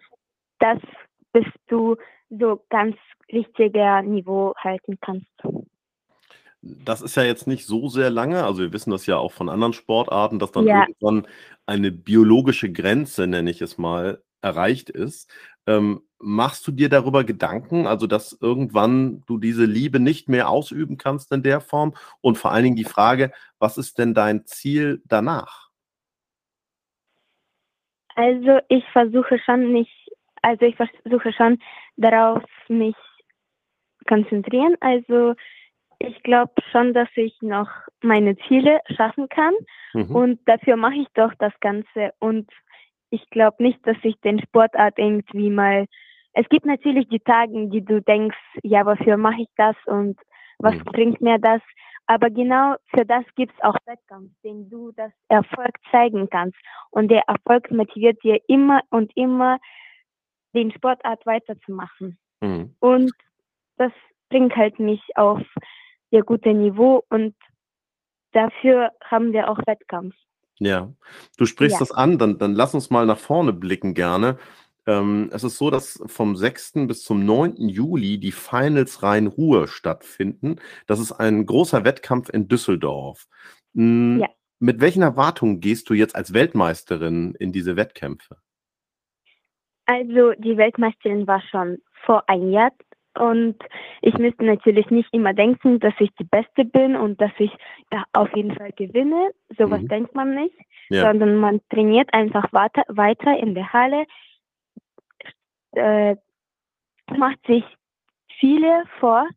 [0.59, 0.79] das,
[1.31, 1.95] bis du
[2.29, 2.95] so ganz
[3.31, 5.31] richtiger Niveau halten kannst.
[6.83, 8.43] Das ist ja jetzt nicht so sehr lange.
[8.43, 10.85] Also wir wissen das ja auch von anderen Sportarten, dass dann Ja.
[10.87, 11.27] irgendwann
[11.65, 15.29] eine biologische Grenze, nenne ich es mal, erreicht ist.
[15.67, 20.97] Ähm, machst du dir darüber Gedanken, also dass irgendwann du diese Liebe nicht mehr ausüben
[20.97, 21.93] kannst in der Form?
[22.21, 25.69] Und vor allen Dingen die Frage, was ist denn dein Ziel danach?
[28.15, 29.91] Also ich versuche schon nicht,
[30.41, 31.59] also ich versuche schon
[31.97, 32.95] darauf mich
[34.07, 34.75] konzentrieren.
[34.79, 35.35] Also
[35.99, 37.69] ich glaube schon, dass ich noch
[38.01, 39.53] meine Ziele schaffen kann.
[39.93, 40.15] Mhm.
[40.15, 42.13] Und dafür mache ich doch das Ganze.
[42.19, 42.49] Und
[43.09, 45.85] ich glaube nicht, dass ich den Sportart irgendwie mal.
[46.33, 50.19] Es gibt natürlich die Tage, die du denkst, ja, wofür mache ich das und
[50.59, 50.83] was Mhm.
[50.85, 51.61] bringt mir das?
[52.05, 56.57] Aber genau für das gibt es auch Wettkampf, den du das Erfolg zeigen kannst.
[56.89, 59.59] Und der Erfolg motiviert dir immer und immer,
[60.53, 62.17] den Sportart weiterzumachen.
[62.41, 62.75] Mhm.
[62.79, 63.11] Und
[63.77, 63.91] das
[64.29, 65.41] bringt halt mich auf
[66.11, 67.35] sehr gute Niveau und
[68.31, 70.15] dafür haben wir auch Wettkampf.
[70.59, 70.91] Ja,
[71.37, 71.79] du sprichst Ja.
[71.79, 74.37] das an, dann, dann lass uns mal nach vorne blicken gerne.
[74.87, 76.87] Ähm, es ist so, dass vom 6.
[76.87, 77.67] bis zum 9.
[77.69, 80.59] Juli die Finals Rhein-Ruhr stattfinden.
[80.87, 83.27] Das ist ein großer Wettkampf in Düsseldorf.
[83.73, 84.29] Mm, Ja.
[84.59, 88.37] Mit welchen Erwartungen gehst du jetzt als Weltmeisterin in diese Wettkämpfe?
[89.85, 92.71] Also die Weltmeisterin war schon vor einem Jahr
[93.17, 93.57] und
[94.01, 97.51] ich müsste natürlich nicht immer denken, dass ich die Beste bin und dass ich
[97.91, 99.31] ja, auf jeden Fall gewinne.
[99.57, 99.87] Sowas Mhm.
[99.87, 100.55] denkt man nicht,
[100.89, 101.03] Ja.
[101.03, 104.05] sondern man trainiert einfach weiter, weiter in der Halle,
[105.73, 106.15] äh,
[107.15, 107.63] macht sich
[108.39, 109.27] Ziele vor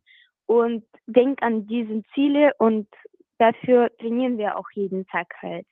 [0.45, 2.87] und denkt an diese Ziele und
[3.37, 5.67] dafür trainieren wir auch jeden Tag halt.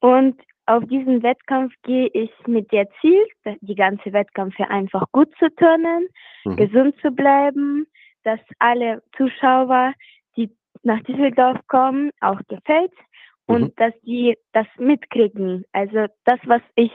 [0.00, 0.40] Und
[0.72, 3.26] auf diesen Wettkampf gehe ich mit der Ziel,
[3.60, 6.08] die ganze Wettkämpfe einfach gut zu turnen,
[6.46, 6.56] Mhm.
[6.56, 7.86] gesund zu bleiben,
[8.24, 9.92] dass alle Zuschauer,
[10.36, 10.50] die
[10.82, 12.92] nach Düsseldorf kommen, auch gefällt
[13.46, 13.72] und Mhm.
[13.76, 15.64] dass die das mitkriegen.
[15.72, 16.92] Also das, was ich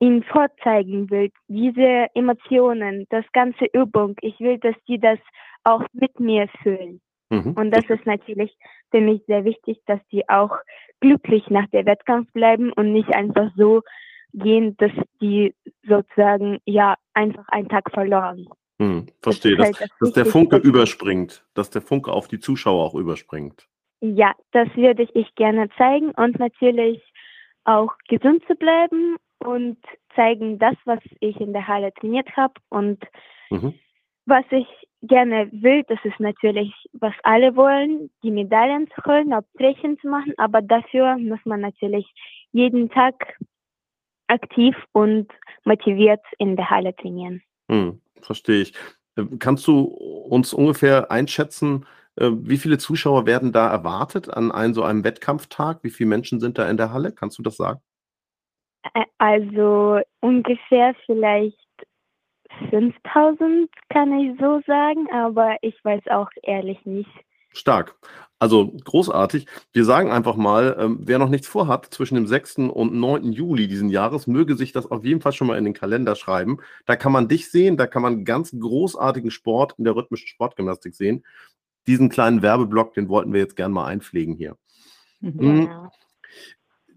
[0.00, 5.18] ihnen vorzeigen will, diese Emotionen, das ganze Übung, ich will, dass die das
[5.64, 7.00] auch mit mir fühlen.
[7.30, 7.52] Mhm.
[7.52, 8.56] Und das ist natürlich
[8.90, 10.56] für mich sehr wichtig, dass die auch
[11.00, 13.82] glücklich nach der Wettkampf bleiben und nicht einfach so
[14.32, 15.54] gehen, dass die
[15.86, 18.46] sozusagen ja einfach einen Tag verloren.
[18.80, 22.38] Hm, verstehe, das dass, halt das dass der Funke überspringt, dass der Funke auf die
[22.38, 23.66] Zuschauer auch überspringt.
[24.00, 27.02] Ja, das würde ich gerne zeigen und natürlich
[27.64, 29.78] auch gesund zu bleiben und
[30.14, 33.04] zeigen das, was ich in der Halle trainiert habe und
[33.50, 33.74] mhm.
[34.28, 34.66] Was ich
[35.02, 40.34] gerne will, das ist natürlich, was alle wollen, die Medaillen zu holen, Abtrechen zu machen,
[40.36, 42.06] aber dafür muss man natürlich
[42.52, 43.38] jeden Tag
[44.26, 45.28] aktiv und
[45.64, 47.42] motiviert in der Halle trainieren.
[47.70, 48.74] Hm, verstehe ich.
[49.16, 51.86] Äh, kannst du uns ungefähr einschätzen,
[52.16, 55.82] äh, wie viele Zuschauer werden da erwartet an einem, so einem Wettkampftag?
[55.82, 57.12] Wie viele Menschen sind da in der Halle?
[57.12, 57.80] Kannst du das sagen?
[59.18, 61.67] Also ungefähr vielleicht
[62.70, 67.10] 5000 kann ich so sagen, aber ich weiß auch ehrlich nicht.
[67.52, 67.96] Stark.
[68.38, 69.46] Also großartig.
[69.72, 72.58] Wir sagen einfach mal, ähm, wer noch nichts vorhat, zwischen dem 6.
[72.70, 73.32] und 9.
[73.32, 76.58] Juli diesen Jahres, möge sich das auf jeden Fall schon mal in den Kalender schreiben.
[76.86, 80.94] Da kann man dich sehen, da kann man ganz großartigen Sport in der rhythmischen Sportgymnastik
[80.94, 81.24] sehen.
[81.86, 84.56] Diesen kleinen Werbeblock, den wollten wir jetzt gerne mal einpflegen hier.
[85.20, 85.68] Mhm.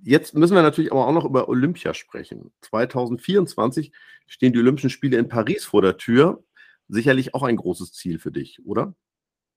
[0.04, 2.52] Jetzt müssen wir natürlich aber auch noch über Olympia sprechen.
[2.62, 3.92] 2024
[4.28, 6.44] stehen die Olympischen Spiele in Paris vor der Tür.
[6.88, 8.94] Sicherlich auch ein großes Ziel für dich, oder?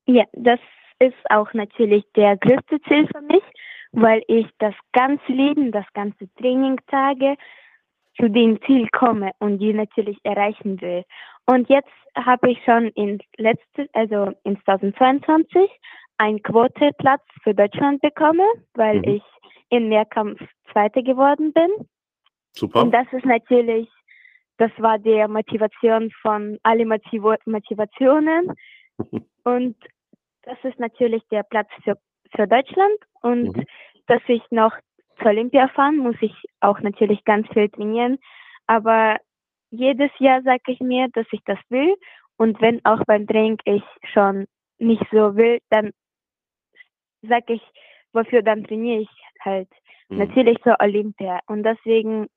[0.07, 0.61] Ja, das
[0.99, 3.43] ist auch natürlich der größte Ziel für mich,
[3.93, 7.37] weil ich das ganze Leben, das ganze Trainingtage
[8.21, 11.05] zu dem Ziel komme und die natürlich erreichen will.
[11.47, 15.69] Und jetzt habe ich schon in letzte, also in 2022
[16.19, 19.05] einen Quoteplatz für Deutschland bekommen, weil mhm.
[19.05, 19.23] ich
[19.70, 20.40] in Mehrkampf
[20.72, 21.70] Zweite geworden bin.
[22.53, 22.83] Super.
[22.83, 23.88] Und das ist natürlich,
[24.59, 28.53] das war die Motivation von alle Motiv Motivationen.
[29.44, 29.77] und
[30.42, 31.96] das ist natürlich der Platz für,
[32.35, 32.98] für Deutschland.
[33.22, 33.64] Und mhm.
[34.07, 34.72] dass ich noch
[35.18, 38.18] zur Olympia fahren, muss ich auch natürlich ganz viel trainieren.
[38.66, 39.16] Aber
[39.70, 41.94] jedes Jahr sage ich mir, dass ich das will.
[42.37, 44.46] Und wenn auch beim Training ich schon
[44.79, 45.92] nicht so will, dann
[47.22, 47.62] sage ich,
[48.14, 49.68] wofür dann trainiere ich halt.
[50.09, 50.18] Mhm.
[50.18, 51.40] Natürlich zur Olympia.
[51.46, 52.29] Und deswegen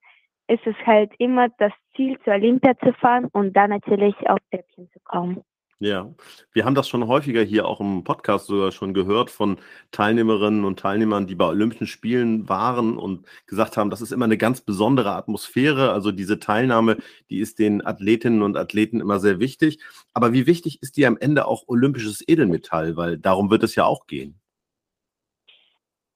[0.47, 4.89] ist es halt immer das Ziel, zur Olympia zu fahren und dann natürlich auf Treppchen
[4.91, 5.43] zu kommen.
[5.79, 6.11] Ja,
[6.53, 9.59] wir haben das schon häufiger hier auch im Podcast sogar schon gehört von
[9.91, 14.37] Teilnehmerinnen und Teilnehmern, die bei Olympischen Spielen waren und gesagt haben, das ist immer eine
[14.37, 15.91] ganz besondere Atmosphäre.
[15.91, 16.97] Also diese Teilnahme,
[17.29, 19.79] die ist den Athletinnen und Athleten immer sehr wichtig.
[20.15, 22.97] Aber wie wichtig ist dir am Ende auch olympisches Edelmetall?
[22.97, 24.39] Weil darum wird es ja auch gehen.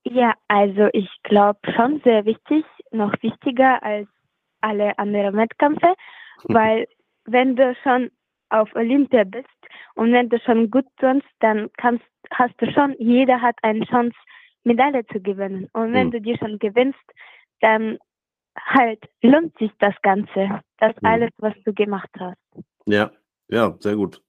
[0.04, 4.08] Ja, also ich glaube schon sehr wichtig, noch wichtiger als
[4.62, 5.94] alle anderen Wettkämpfe,
[6.46, 6.88] weil
[7.26, 8.12] wenn du schon
[8.50, 9.48] auf Olympia bist
[9.96, 14.16] und wenn du schon gut tust, dann kannst, hast du schon, jeder hat eine Chance,
[14.64, 15.70] Medaille zu gewinnen.
[15.74, 16.12] Und wenn mhm.
[16.12, 17.00] du die schon gewinnst,
[17.62, 17.98] dann
[18.60, 21.08] halt lohnt sich das Ganze, das mhm.
[21.08, 22.38] alles, was du gemacht hast.
[22.86, 23.12] Ja,
[23.48, 24.22] ja, sehr gut.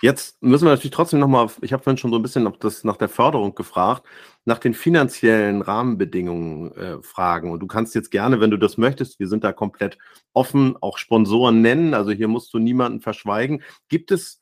[0.00, 2.96] Jetzt müssen wir natürlich trotzdem nochmal, ich habe vorhin schon so ein bisschen das, nach
[2.96, 4.06] der Förderung gefragt,
[4.44, 7.50] nach den finanziellen Rahmenbedingungen äh, fragen.
[7.50, 9.98] Und du kannst jetzt gerne, wenn du das möchtest, wir sind da komplett
[10.32, 11.94] offen, auch Sponsoren nennen.
[11.94, 13.62] Also hier musst du niemanden verschweigen.
[13.88, 14.40] Gibt es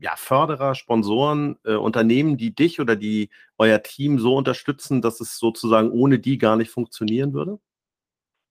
[0.00, 5.38] ja, Förderer, Sponsoren, äh, Unternehmen, die dich oder die euer Team so unterstützen, dass es
[5.38, 7.58] sozusagen ohne die gar nicht funktionieren würde?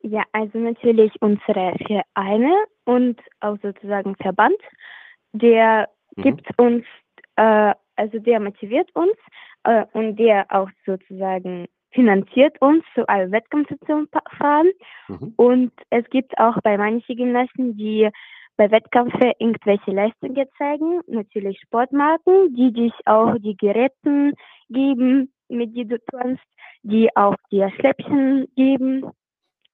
[0.01, 2.53] Ja, also natürlich unsere Vereine
[2.85, 4.57] und auch sozusagen Verband
[5.41, 6.21] der mhm.
[6.21, 6.85] gibt uns,
[7.35, 9.15] äh, also der motiviert uns
[9.63, 14.69] äh, und der auch sozusagen finanziert uns, zu allen zu fahren.
[15.07, 15.33] Mhm.
[15.37, 18.09] Und es gibt auch bei manchen Gymnasten, die
[18.57, 24.33] bei Wettkämpfen irgendwelche Leistungen zeigen, natürlich Sportmarken, die dich auch die Geräte
[24.69, 26.43] geben, mit denen du turnst,
[26.83, 29.05] die auch dir Schläppchen geben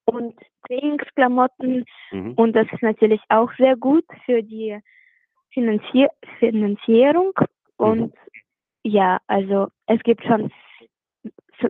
[0.06, 0.36] und
[0.67, 1.86] Trainingsklamotten.
[2.12, 2.34] Mhm.
[2.34, 4.80] Und das ist natürlich auch sehr gut für die
[5.53, 6.09] Finanzier
[6.39, 7.33] Finanzierung
[7.77, 8.13] und mhm.
[8.83, 10.51] ja, also es gibt schon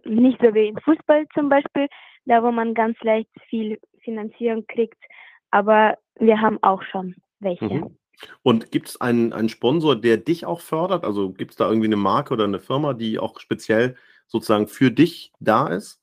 [0.06, 1.88] nicht so wie im Fußball zum Beispiel,
[2.26, 5.02] da wo man ganz leicht viel Finanzierung kriegt,
[5.52, 7.65] aber wir haben auch schon welche.
[7.65, 7.98] Mhm.
[8.44, 11.04] Und gibt es einen, einen Sponsor, der dich auch fördert?
[11.04, 13.96] Also gibt es da irgendwie eine Marke oder eine Firma, die auch speziell
[14.28, 16.00] sozusagen für dich da ist?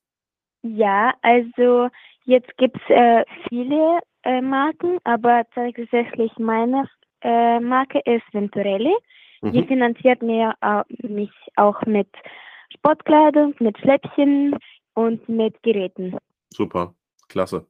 [0.62, 1.88] Ja, also
[2.24, 6.88] jetzt gibt es äh, viele äh, Marken, aber tatsächlich meine
[7.22, 8.94] äh, Marke ist Venturelli.
[9.42, 9.52] Mhm.
[9.52, 12.08] Die finanziert mir, äh, mich auch mit
[12.74, 14.56] Sportkleidung, mit Schläppchen
[14.94, 16.16] und mit Geräten.
[16.50, 16.94] Super,
[17.28, 17.66] klasse.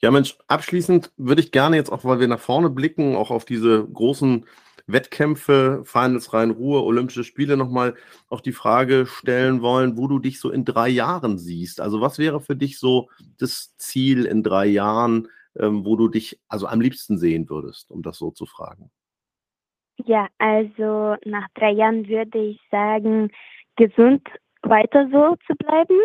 [0.00, 3.44] Ja, Mensch, abschließend würde ich gerne jetzt auch, weil wir nach vorne blicken, auch auf
[3.44, 4.46] diese großen
[4.86, 7.94] Wettkämpfe, Finals Rhein-Ruhr, Olympische Spiele nochmal
[8.28, 11.80] auch die Frage stellen wollen, wo du dich so in drei Jahren siehst.
[11.80, 16.40] Also was wäre für dich so das Ziel in drei Jahren, ähm, wo du dich
[16.48, 18.90] also am liebsten sehen würdest, um das so zu fragen?
[20.04, 23.30] Ja, also nach drei Jahren würde ich sagen,
[23.76, 24.26] gesund
[24.62, 25.98] weiter so zu bleiben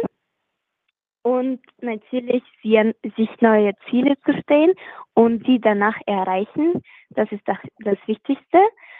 [1.24, 4.74] und natürlich sich neue Ziele zu stellen
[5.14, 6.82] und die danach erreichen.
[7.10, 8.60] Das ist das, das Wichtigste.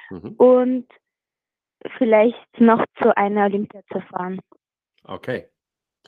[0.10, 0.34] Mhm.
[0.38, 0.88] Und
[1.98, 4.40] vielleicht noch zu einer Olympia zu fahren.
[5.04, 5.48] Okay.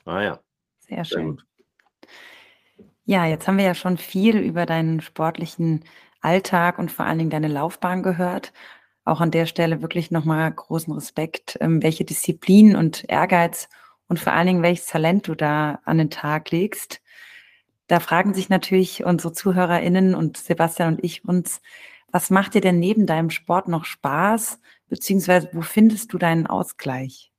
[0.04, 0.40] Ah ja.
[0.80, 1.36] Sehr schön.
[1.36, 2.10] Sehr
[3.04, 5.84] ja, jetzt haben wir ja schon viel über deinen sportlichen
[6.20, 8.52] Alltag und vor allen Dingen deine Laufbahn gehört.
[9.04, 13.68] Auch an der Stelle wirklich nochmal großen Respekt, ähm, welche Disziplin und Ehrgeiz
[14.08, 17.02] und vor allen Dingen, welches Talent du da an den Tag legst.
[17.88, 21.60] Da fragen sich natürlich unsere ZuhörerInnen und Sebastian und ich uns,
[22.12, 27.33] was macht dir denn neben deinem Sport noch Spaß, beziehungsweise wo findest du deinen Ausgleich?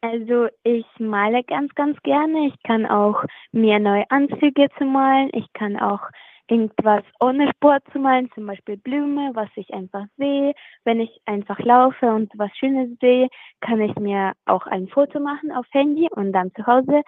[0.00, 2.48] Also ich male ganz, ganz gerne.
[2.48, 5.30] Ich kann auch mir neue Anzüge zu malen.
[5.32, 6.00] Ich kann auch
[6.48, 10.54] irgendwas ohne Sport zu malen, zum Beispiel Blume, was ich einfach sehe.
[10.84, 13.28] Wenn ich einfach laufe und was Schönes sehe,
[13.60, 17.02] kann ich mir auch ein Foto machen auf Handy und dann zu Hause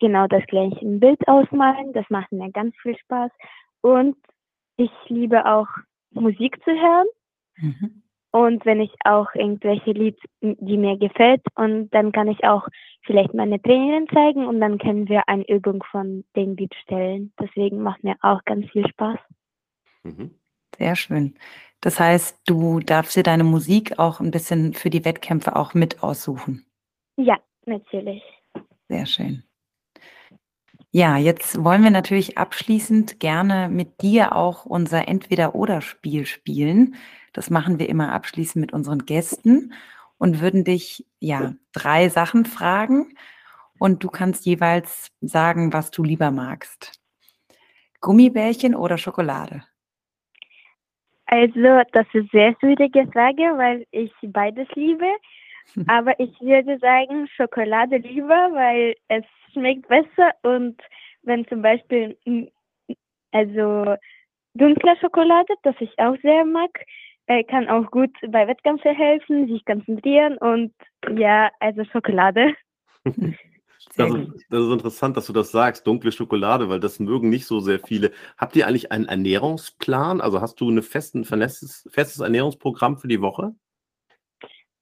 [0.00, 1.92] genau das gleiche Bild ausmalen.
[1.92, 3.30] Das macht mir ganz viel Spaß.
[3.82, 4.16] Und
[4.76, 5.68] ich liebe auch
[6.12, 7.06] Musik zu hören.
[7.56, 8.02] Mhm.
[8.38, 12.68] Und wenn ich auch irgendwelche Lied, die mir gefällt, und dann kann ich auch
[13.04, 17.32] vielleicht meine Trainerin zeigen und dann können wir eine Übung von dem Lied stellen.
[17.40, 19.18] Deswegen macht mir auch ganz viel Spaß.
[20.04, 20.36] Mhm.
[20.76, 21.34] Sehr schön.
[21.80, 26.04] Das heißt, du darfst dir deine Musik auch ein bisschen für die Wettkämpfe auch mit
[26.04, 26.64] aussuchen.
[27.16, 28.22] Ja, natürlich.
[28.88, 29.42] Sehr schön.
[30.92, 36.94] Ja, jetzt wollen wir natürlich abschließend gerne mit dir auch unser Entweder-Oder-Spiel spielen.
[37.32, 39.72] Das machen wir immer abschließend mit unseren Gästen
[40.18, 43.14] und würden dich ja drei Sachen fragen
[43.78, 47.00] und du kannst jeweils sagen, was du lieber magst.
[48.00, 49.64] Gummibärchen oder Schokolade?
[51.26, 55.06] Also, das ist eine sehr schwierige Frage, weil ich beides liebe.
[55.86, 60.80] Aber ich würde sagen Schokolade lieber, weil es schmeckt besser und
[61.22, 62.16] wenn zum Beispiel
[63.32, 63.94] also
[64.54, 66.70] dunkle Schokolade, das ich auch sehr mag,
[67.28, 70.72] äh, kann auch gut bei Wettkämpfen helfen, sich konzentrieren und
[71.16, 72.54] ja, also Schokolade.
[73.96, 77.46] Das ist, das ist, interessant, dass du das sagst, dunkle Schokolade, weil das mögen nicht
[77.46, 78.12] so sehr viele.
[78.36, 80.20] Habt ihr eigentlich einen Ernährungsplan?
[80.20, 83.54] Also hast du ein festen, festes, festes Ernährungsprogramm für die Woche?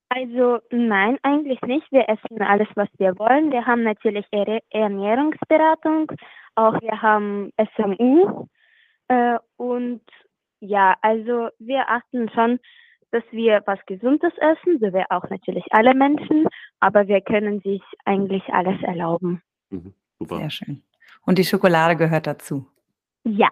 [0.08, 1.90] Also nein, eigentlich nicht.
[1.92, 3.52] Wir essen alles, was wir wollen.
[3.52, 4.26] Wir haben natürlich
[4.70, 6.12] Ernährungsberatung,
[6.54, 8.46] auch wir haben SMU
[9.08, 10.02] äh, und
[10.60, 12.58] ja, also wir achten schon,
[13.10, 16.46] dass wir was Gesundes essen, so wie auch natürlich alle Menschen,
[16.80, 19.42] aber wir können sich eigentlich alles erlauben.
[19.70, 20.38] Mhm, super.
[20.38, 20.82] Sehr schön.
[21.24, 22.66] Und die Schokolade gehört dazu.
[23.24, 23.48] Ja.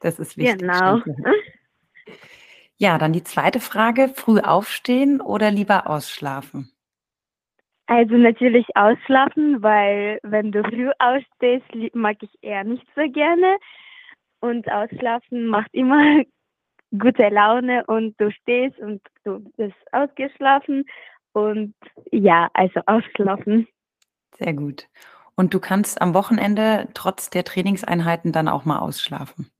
[0.00, 0.58] Das ist wichtig.
[0.58, 1.00] Genau.
[2.78, 6.70] Ja, dann die zweite Frage, früh aufstehen oder lieber ausschlafen?
[7.86, 13.56] Also natürlich ausschlafen, weil wenn du früh ausstehst, mag ich eher nicht so gerne.
[14.40, 16.22] Und ausschlafen macht immer
[16.90, 20.84] gute Laune und du stehst und du bist ausgeschlafen.
[21.32, 21.74] Und
[22.10, 23.68] ja, also ausschlafen.
[24.38, 24.88] Sehr gut.
[25.34, 29.50] Und du kannst am Wochenende trotz der Trainingseinheiten dann auch mal ausschlafen?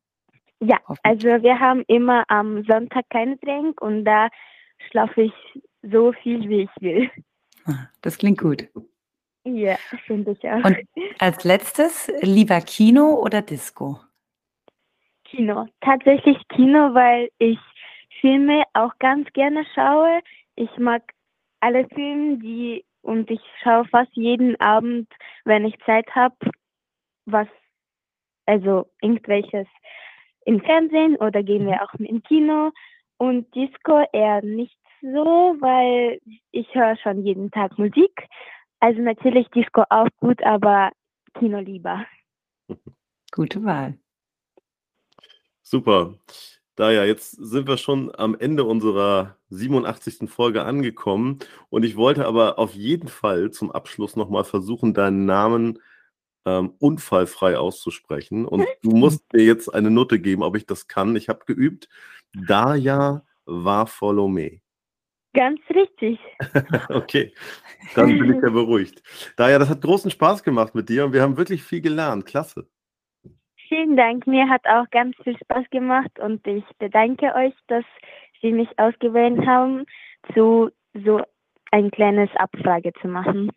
[0.61, 4.29] Ja, also wir haben immer am Sonntag kein Training und da
[4.91, 5.33] schlafe ich
[5.83, 7.11] so viel, wie ich will.
[7.67, 8.69] Ah, das klingt gut.
[9.45, 10.65] Ja, finde ich auch.
[10.65, 10.79] Und
[11.19, 14.01] als letztes, lieber Kino oder Disco?
[15.31, 15.67] Kino.
[15.81, 17.59] Tatsächlich Kino, weil ich
[18.21, 20.21] Filme auch ganz gerne schaue.
[20.55, 21.03] Ich mag
[21.61, 25.09] alle Filme, die und ich schaue fast jeden Abend,
[25.45, 26.35] wenn ich Zeit habe,
[27.25, 27.47] was,
[28.47, 29.67] also irgendwelches
[30.45, 32.73] im Fernsehen oder gehen wir auch im Kino.
[33.19, 36.21] Und Disco eher nicht so, weil
[36.53, 38.29] ich höre schon jeden Tag Musik.
[38.81, 40.91] Also natürlich Disco auch gut, aber
[41.39, 42.05] Kino lieber.
[43.33, 43.99] Gute Wahl.
[45.69, 46.15] Super.
[46.77, 50.31] Daja, jetzt sind wir schon am Ende unserer 87.
[50.31, 51.41] Folge angekommen
[51.71, 55.81] und ich wollte aber auf jeden Fall zum Abschluss nochmal versuchen, deinen Namen
[56.45, 61.17] ähm, unfallfrei auszusprechen und du musst mir jetzt eine Note geben, ob ich das kann.
[61.17, 61.89] Ich habe geübt.
[62.33, 64.61] Daya Warfolome.
[65.35, 66.21] Ganz richtig.
[66.91, 67.35] okay,
[67.97, 69.03] dann bin ich ja beruhigt.
[69.35, 72.25] Daya, das hat großen Spaß gemacht mit dir und wir haben wirklich viel gelernt.
[72.25, 72.69] Klasse.
[73.69, 74.27] Vielen Dank.
[74.27, 77.85] Mir hat auch ganz viel Spaß gemacht und ich bedanke euch, dass
[78.41, 79.87] Sie mich ausgewählt haben,
[80.35, 80.71] zu
[81.05, 81.23] so
[81.71, 83.51] ein kleines Abfrage zu machen.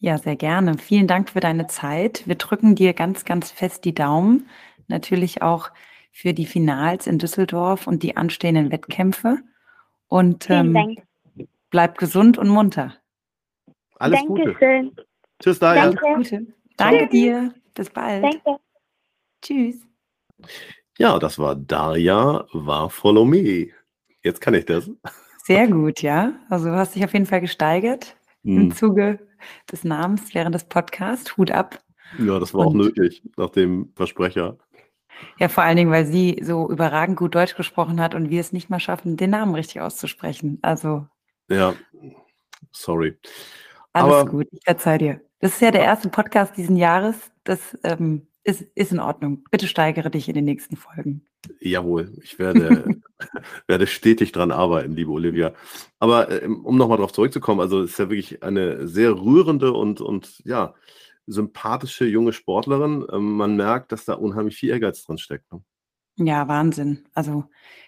[0.00, 0.78] Ja, sehr gerne.
[0.78, 2.26] Vielen Dank für deine Zeit.
[2.26, 4.48] Wir drücken dir ganz, ganz fest die Daumen.
[4.86, 5.70] Natürlich auch
[6.12, 9.38] für die Finals in Düsseldorf und die anstehenden Wettkämpfe.
[10.08, 11.48] Und Vielen ähm, Dank.
[11.70, 12.94] bleib gesund und munter.
[13.98, 14.44] Alles Gute.
[14.44, 14.96] Dankeschön.
[15.40, 15.90] Tschüss, Daya.
[15.90, 16.14] Danke.
[16.14, 16.46] Gute.
[16.76, 17.10] Danke Tschüss.
[17.10, 17.54] dir.
[17.74, 18.24] Bis bald.
[18.24, 18.60] Danke.
[19.42, 19.76] Tschüss.
[20.98, 23.68] Ja, das war Daria Varfolome.
[24.22, 24.90] Jetzt kann ich das.
[25.44, 26.32] Sehr gut, ja.
[26.48, 28.74] Also du hast dich auf jeden Fall gesteigert im Hm.
[28.74, 29.18] Zuge
[29.70, 31.36] des Namens während des Podcasts.
[31.36, 31.80] Hut ab.
[32.18, 34.58] Ja, das war auch Und- nötig nach dem Versprecher.
[35.38, 38.52] Ja, vor allen Dingen, weil sie so überragend gut Deutsch gesprochen hat und wir es
[38.52, 40.58] nicht mal schaffen, den Namen richtig auszusprechen.
[40.62, 41.08] Also
[41.50, 41.74] Ja,
[42.70, 43.18] sorry.
[43.92, 45.20] alles Aber- gut, ich verzeih dir.
[45.40, 47.16] Das ist ja der erste Podcast diesen Jahres.
[47.42, 49.44] Das ähm, ist, ist in Ordnung.
[49.50, 51.26] Bitte steigere dich in den nächsten Folgen.
[51.60, 53.00] Jawohl, ich werde,
[53.66, 55.52] werde stetig dran arbeiten, liebe Olivia.
[55.98, 60.00] Aber ähm, um nochmal darauf zurückzukommen, also es ist ja wirklich eine sehr rührende und,
[60.00, 60.74] und ja,
[61.26, 63.06] sympathische junge Sportlerin.
[63.12, 65.52] Ähm, man merkt, dass da unheimlich viel Ehrgeiz drin steckt.
[65.52, 65.62] Ne?
[66.16, 67.04] Ja, Wahnsinn.
[67.14, 67.44] Also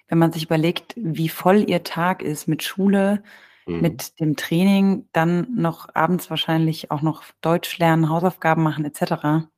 [0.08, 3.22] wenn man sich überlegt, wie voll ihr Tag ist mit Schule,
[3.66, 3.80] Mhm.
[3.80, 9.48] mit dem Training, dann noch abends wahrscheinlich auch noch Deutsch lernen, Hausaufgaben machen etc.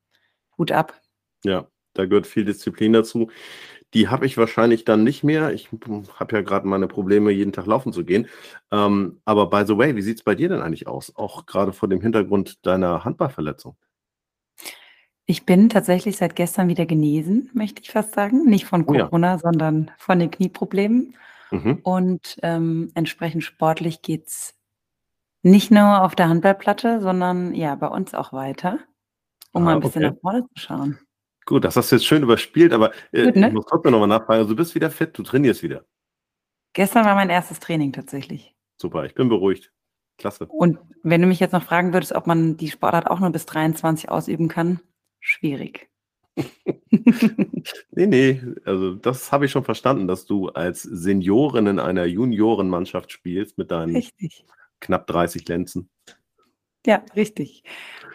[0.57, 0.99] Hut ab.
[1.43, 3.29] Ja, da gehört viel Disziplin dazu.
[3.93, 5.53] Die habe ich wahrscheinlich dann nicht mehr.
[5.53, 5.69] Ich
[6.15, 8.27] habe ja gerade meine Probleme, jeden Tag laufen zu gehen.
[8.71, 11.15] Ähm, aber by the way, wie sieht es bei dir denn eigentlich aus?
[11.15, 13.75] Auch gerade vor dem Hintergrund deiner Handballverletzung.
[15.25, 18.45] Ich bin tatsächlich seit gestern wieder genesen, möchte ich fast sagen.
[18.45, 19.05] Nicht von Oh ja.
[19.05, 21.15] Corona, sondern von den Knieproblemen.
[21.51, 21.79] Mhm.
[21.83, 24.55] Und ähm, entsprechend sportlich geht's
[25.43, 28.79] nicht nur auf der Handballplatte, sondern ja, bei uns auch weiter,
[29.53, 30.13] um Ah, mal ein bisschen okay.
[30.13, 30.99] nach vorne zu schauen.
[31.45, 33.47] Gut, das hast du jetzt schön überspielt, aber äh, Gut, ne?
[33.47, 34.39] ich muss trotzdem nochmal nachfragen.
[34.39, 35.85] Also du bist wieder fit, du trainierst wieder.
[36.73, 38.55] Gestern war mein erstes Training tatsächlich.
[38.81, 39.71] Super, ich bin beruhigt.
[40.17, 40.45] Klasse.
[40.47, 43.45] Und wenn du mich jetzt noch fragen würdest, ob man die Sportart auch nur bis
[43.45, 44.79] 23 ausüben kann,
[45.19, 45.89] schwierig.
[47.91, 53.11] Nee, nee, also das habe ich schon verstanden, dass du als Seniorin in einer Juniorenmannschaft
[53.11, 54.45] spielst mit deinen richtig.
[54.81, 55.89] knapp 30 Lenzen.
[56.85, 57.63] Ja, richtig.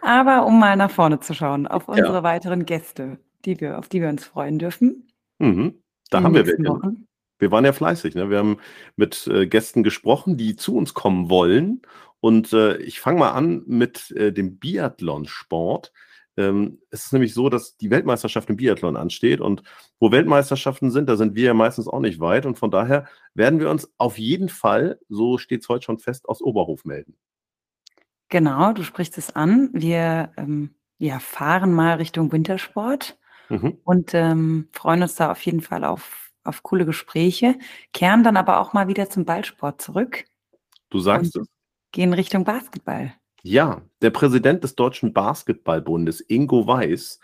[0.02, 4.00] Aber um mal nach vorne zu schauen, auf unsere weiteren Gäste, die wir, auf die
[4.00, 5.08] wir uns freuen dürfen.
[5.38, 5.82] Mhm.
[6.10, 6.96] Da haben wir welche.
[7.38, 8.14] Wir waren ja fleißig.
[8.14, 8.30] Ne?
[8.30, 8.58] Wir haben
[8.96, 11.82] mit äh, Gästen gesprochen, die zu uns kommen wollen.
[12.20, 15.92] Und äh, ich fange mal an mit äh, dem Biathlonsport.
[16.36, 19.40] Ähm, es ist nämlich so, dass die Weltmeisterschaft im Biathlon ansteht.
[19.40, 19.62] Und
[20.00, 22.44] wo Weltmeisterschaften sind, da sind wir ja meistens auch nicht weit.
[22.44, 26.28] Und von daher werden wir uns auf jeden Fall, so steht es heute schon fest,
[26.28, 27.16] aus Oberhof melden.
[28.28, 29.70] Genau, du sprichst es an.
[29.72, 33.18] Wir ähm, ja, fahren mal Richtung Wintersport
[33.50, 33.78] Mhm.
[33.84, 37.58] und ähm, freuen uns da auf jeden Fall auf, auf coole Gespräche,
[37.94, 40.26] kehren dann aber auch mal wieder zum Ballsport zurück,
[40.90, 41.48] Du sagst es.
[41.92, 43.14] gehen Richtung Basketball.
[43.42, 47.20] Ja, der Präsident des Deutschen Basketballbundes, Ingo Weiß,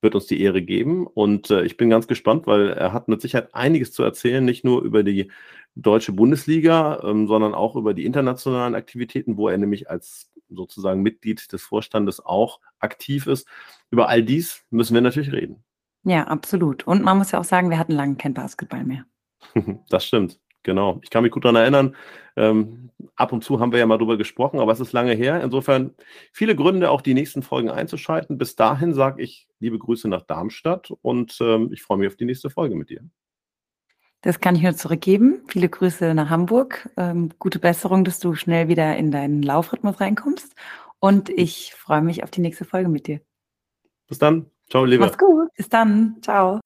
[0.00, 1.06] wird uns die Ehre geben.
[1.06, 4.64] Und äh, ich bin ganz gespannt, weil er hat mit Sicherheit einiges zu erzählen, nicht
[4.64, 5.30] nur über die
[5.76, 11.52] deutsche Bundesliga, ähm, sondern auch über die internationalen Aktivitäten, wo er nämlich als sozusagen Mitglied
[11.52, 13.46] des Vorstandes auch aktiv ist.
[13.90, 15.64] Über all dies müssen wir natürlich reden.
[16.04, 16.86] Ja, absolut.
[16.86, 19.04] Und man muss ja auch sagen, wir hatten lange kein Basketball mehr.
[19.88, 21.00] Das stimmt, genau.
[21.02, 21.96] Ich kann mich gut daran erinnern.
[22.36, 25.42] Ähm, ab und zu haben wir ja mal drüber gesprochen, aber es ist lange her.
[25.42, 25.94] Insofern
[26.32, 28.38] viele Gründe, auch die nächsten Folgen einzuschalten.
[28.38, 32.24] Bis dahin sage ich liebe Grüße nach Darmstadt und ähm, ich freue mich auf die
[32.24, 33.02] nächste Folge mit dir.
[34.22, 35.42] Das kann ich nur zurückgeben.
[35.48, 36.88] Viele Grüße nach Hamburg.
[36.96, 40.54] Ähm, gute Besserung, dass du schnell wieder in deinen Laufrhythmus reinkommst.
[41.00, 43.20] Und ich freue mich auf die nächste Folge mit dir.
[44.06, 44.46] Bis dann.
[44.70, 45.06] Ciao, lieber.
[45.06, 45.48] Mach's gut.
[45.56, 46.16] Bis dann.
[46.22, 46.60] Ciao.